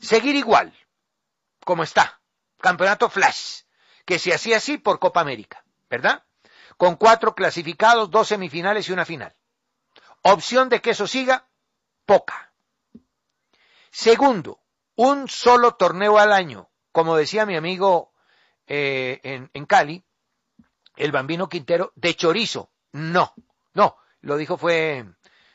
Seguir 0.00 0.34
igual, 0.34 0.76
como 1.64 1.84
está. 1.84 2.18
Campeonato 2.58 3.08
Flash, 3.08 3.63
que 4.04 4.18
se 4.18 4.34
hacía 4.34 4.58
así 4.58 4.78
por 4.78 4.98
Copa 4.98 5.20
América, 5.20 5.64
¿verdad? 5.88 6.24
Con 6.76 6.96
cuatro 6.96 7.34
clasificados, 7.34 8.10
dos 8.10 8.28
semifinales 8.28 8.88
y 8.88 8.92
una 8.92 9.04
final. 9.04 9.34
Opción 10.22 10.68
de 10.68 10.80
que 10.80 10.90
eso 10.90 11.06
siga, 11.06 11.48
poca. 12.06 12.52
Segundo, 13.90 14.60
un 14.96 15.28
solo 15.28 15.74
torneo 15.74 16.18
al 16.18 16.32
año, 16.32 16.70
como 16.92 17.16
decía 17.16 17.46
mi 17.46 17.56
amigo 17.56 18.12
eh, 18.66 19.20
en, 19.22 19.50
en 19.52 19.66
Cali, 19.66 20.04
el 20.96 21.12
bambino 21.12 21.48
Quintero, 21.48 21.92
de 21.94 22.14
chorizo, 22.14 22.70
no, 22.92 23.34
no, 23.72 23.96
lo 24.20 24.36
dijo 24.36 24.56
fue 24.56 25.04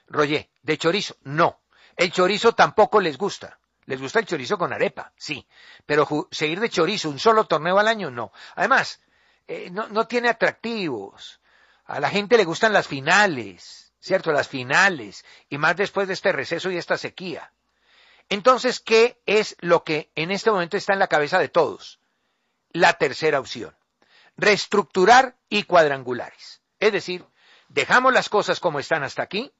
Roger, 0.07 0.49
de 0.61 0.77
chorizo, 0.77 1.15
no. 1.23 1.61
El 1.95 2.11
chorizo 2.11 2.53
tampoco 2.53 3.01
les 3.01 3.17
gusta. 3.17 3.58
Les 3.89 3.99
gusta 3.99 4.19
el 4.19 4.27
chorizo 4.27 4.55
con 4.59 4.71
arepa, 4.71 5.11
sí. 5.17 5.47
Pero 5.87 6.07
seguir 6.29 6.59
de 6.59 6.69
chorizo 6.69 7.09
un 7.09 7.17
solo 7.17 7.45
torneo 7.45 7.79
al 7.79 7.87
año, 7.87 8.11
no. 8.11 8.31
Además, 8.53 9.01
eh, 9.47 9.71
no, 9.71 9.87
no 9.87 10.05
tiene 10.05 10.29
atractivos. 10.29 11.41
A 11.85 11.99
la 11.99 12.11
gente 12.11 12.37
le 12.37 12.45
gustan 12.45 12.71
las 12.71 12.87
finales, 12.87 13.91
¿cierto? 13.99 14.31
Las 14.31 14.47
finales. 14.47 15.25
Y 15.49 15.57
más 15.57 15.75
después 15.75 16.07
de 16.07 16.13
este 16.13 16.31
receso 16.31 16.69
y 16.69 16.77
esta 16.77 16.99
sequía. 16.99 17.51
Entonces, 18.29 18.79
¿qué 18.79 19.19
es 19.25 19.55
lo 19.59 19.83
que 19.83 20.11
en 20.13 20.29
este 20.29 20.51
momento 20.51 20.77
está 20.77 20.93
en 20.93 20.99
la 20.99 21.07
cabeza 21.07 21.39
de 21.39 21.49
todos? 21.49 21.99
La 22.69 22.93
tercera 22.93 23.39
opción. 23.39 23.75
Reestructurar 24.37 25.35
y 25.49 25.63
cuadrangulares. 25.63 26.61
Es 26.79 26.91
decir, 26.91 27.25
dejamos 27.69 28.13
las 28.13 28.29
cosas 28.29 28.59
como 28.59 28.79
están 28.79 29.01
hasta 29.01 29.23
aquí 29.23 29.51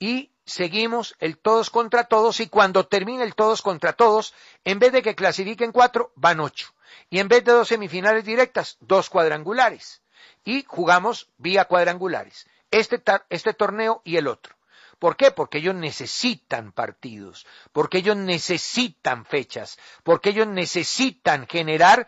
y 0.00 0.32
seguimos 0.50 1.16
el 1.18 1.38
todos 1.38 1.70
contra 1.70 2.04
todos 2.04 2.40
y 2.40 2.48
cuando 2.48 2.86
termine 2.86 3.24
el 3.24 3.34
todos 3.34 3.62
contra 3.62 3.92
todos, 3.92 4.34
en 4.64 4.78
vez 4.78 4.92
de 4.92 5.02
que 5.02 5.14
clasifiquen 5.14 5.72
cuatro, 5.72 6.12
van 6.16 6.40
ocho. 6.40 6.74
Y 7.08 7.18
en 7.18 7.28
vez 7.28 7.44
de 7.44 7.52
dos 7.52 7.68
semifinales 7.68 8.24
directas, 8.24 8.76
dos 8.80 9.10
cuadrangulares. 9.10 10.02
Y 10.44 10.64
jugamos 10.66 11.28
vía 11.38 11.66
cuadrangulares. 11.66 12.46
Este, 12.70 13.02
este 13.30 13.54
torneo 13.54 14.02
y 14.04 14.16
el 14.16 14.28
otro. 14.28 14.56
¿Por 14.98 15.16
qué? 15.16 15.30
Porque 15.30 15.58
ellos 15.58 15.74
necesitan 15.74 16.72
partidos, 16.72 17.46
porque 17.72 17.98
ellos 17.98 18.16
necesitan 18.16 19.24
fechas, 19.24 19.78
porque 20.02 20.30
ellos 20.30 20.46
necesitan 20.46 21.46
generar 21.46 22.06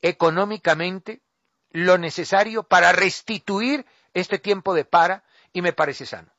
económicamente 0.00 1.20
lo 1.70 1.98
necesario 1.98 2.62
para 2.62 2.92
restituir 2.92 3.84
este 4.14 4.38
tiempo 4.38 4.74
de 4.74 4.84
para 4.84 5.24
y 5.52 5.60
me 5.60 5.72
parece 5.72 6.06
sano. 6.06 6.32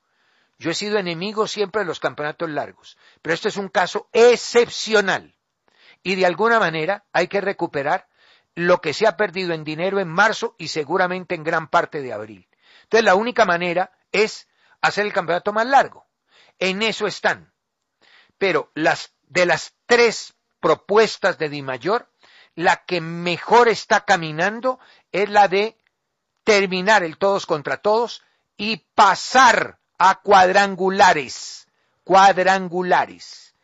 Yo 0.57 0.71
he 0.71 0.73
sido 0.75 0.97
enemigo 0.97 1.47
siempre 1.47 1.81
de 1.81 1.87
los 1.87 1.99
campeonatos 1.99 2.49
largos, 2.49 2.97
pero 3.21 3.33
este 3.33 3.49
es 3.49 3.57
un 3.57 3.69
caso 3.69 4.09
excepcional. 4.13 5.35
Y 6.03 6.15
de 6.15 6.25
alguna 6.25 6.59
manera 6.59 7.05
hay 7.11 7.27
que 7.27 7.41
recuperar 7.41 8.07
lo 8.55 8.81
que 8.81 8.93
se 8.93 9.07
ha 9.07 9.17
perdido 9.17 9.53
en 9.53 9.63
dinero 9.63 9.99
en 9.99 10.09
marzo 10.09 10.55
y 10.57 10.67
seguramente 10.67 11.35
en 11.35 11.43
gran 11.43 11.69
parte 11.69 12.01
de 12.01 12.13
abril. 12.13 12.47
Entonces 12.83 13.05
la 13.05 13.15
única 13.15 13.45
manera 13.45 13.91
es 14.11 14.47
hacer 14.81 15.05
el 15.05 15.13
campeonato 15.13 15.53
más 15.53 15.65
largo. 15.65 16.07
En 16.59 16.81
eso 16.81 17.07
están. 17.07 17.53
Pero 18.37 18.71
las, 18.75 19.13
de 19.23 19.45
las 19.45 19.73
tres 19.85 20.35
propuestas 20.59 21.37
de 21.37 21.49
Di 21.49 21.61
Mayor, 21.61 22.11
la 22.55 22.85
que 22.85 23.01
mejor 23.01 23.67
está 23.67 24.05
caminando 24.05 24.79
es 25.11 25.29
la 25.29 25.47
de 25.47 25.77
terminar 26.43 27.03
el 27.03 27.17
todos 27.17 27.45
contra 27.45 27.77
todos 27.77 28.23
y 28.57 28.77
pasar 28.93 29.79
a 29.97 30.21
cuadrangulares, 30.21 31.67
cuadrangulares. 32.03 33.55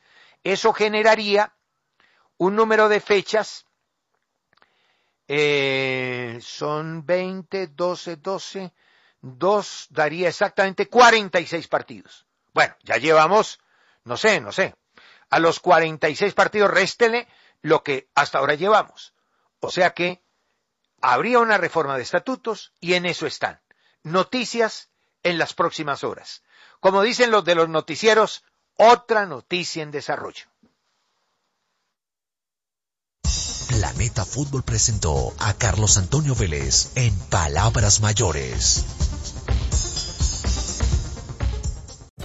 Eso 0.44 0.74
generaría 0.74 1.54
un 2.38 2.56
número 2.56 2.88
de 2.88 3.02
fechas, 3.02 3.66
eh, 5.28 6.40
son 6.42 7.06
20, 7.06 7.68
12, 7.68 8.16
12, 8.16 8.74
2 9.22 9.88
daría 9.90 10.30
exactamente 10.30 10.88
46 10.88 11.68
partidos. 11.68 12.26
Bueno, 12.54 12.76
ya 12.84 12.98
llevamos, 12.98 13.60
no 14.06 14.18
sé, 14.18 14.42
no 14.42 14.52
sé, 14.52 14.76
a 15.30 15.40
los 15.40 15.60
46 15.60 16.34
partidos 16.34 16.72
réstele 16.72 17.28
lo 17.62 17.84
que 17.84 18.10
hasta 18.16 18.40
ahora 18.40 18.56
llevamos. 18.56 19.14
O 19.60 19.70
sea 19.70 19.94
que 19.94 20.24
habría 21.02 21.40
una 21.40 21.58
reforma 21.58 21.98
de 21.98 22.04
estatutos 22.04 22.74
y 22.80 22.94
en 22.94 23.06
eso 23.06 23.28
están. 23.28 23.62
Noticias 24.04 24.89
en 25.24 25.38
las 25.38 25.54
próximas 25.54 26.04
horas. 26.04 26.44
Como 26.80 27.02
dicen 27.02 27.32
los 27.32 27.44
de 27.46 27.56
los 27.56 27.70
noticieros, 27.70 28.44
otra 28.76 29.26
noticia 29.26 29.84
en 29.84 29.92
desarrollo. 29.92 30.46
Planeta 33.68 34.26
Fútbol 34.26 34.64
presentó 34.64 35.34
a 35.40 35.54
Carlos 35.54 35.98
Antonio 35.98 36.34
Vélez 36.34 36.92
en 36.96 37.14
Palabras 37.30 38.02
Mayores. 38.02 38.84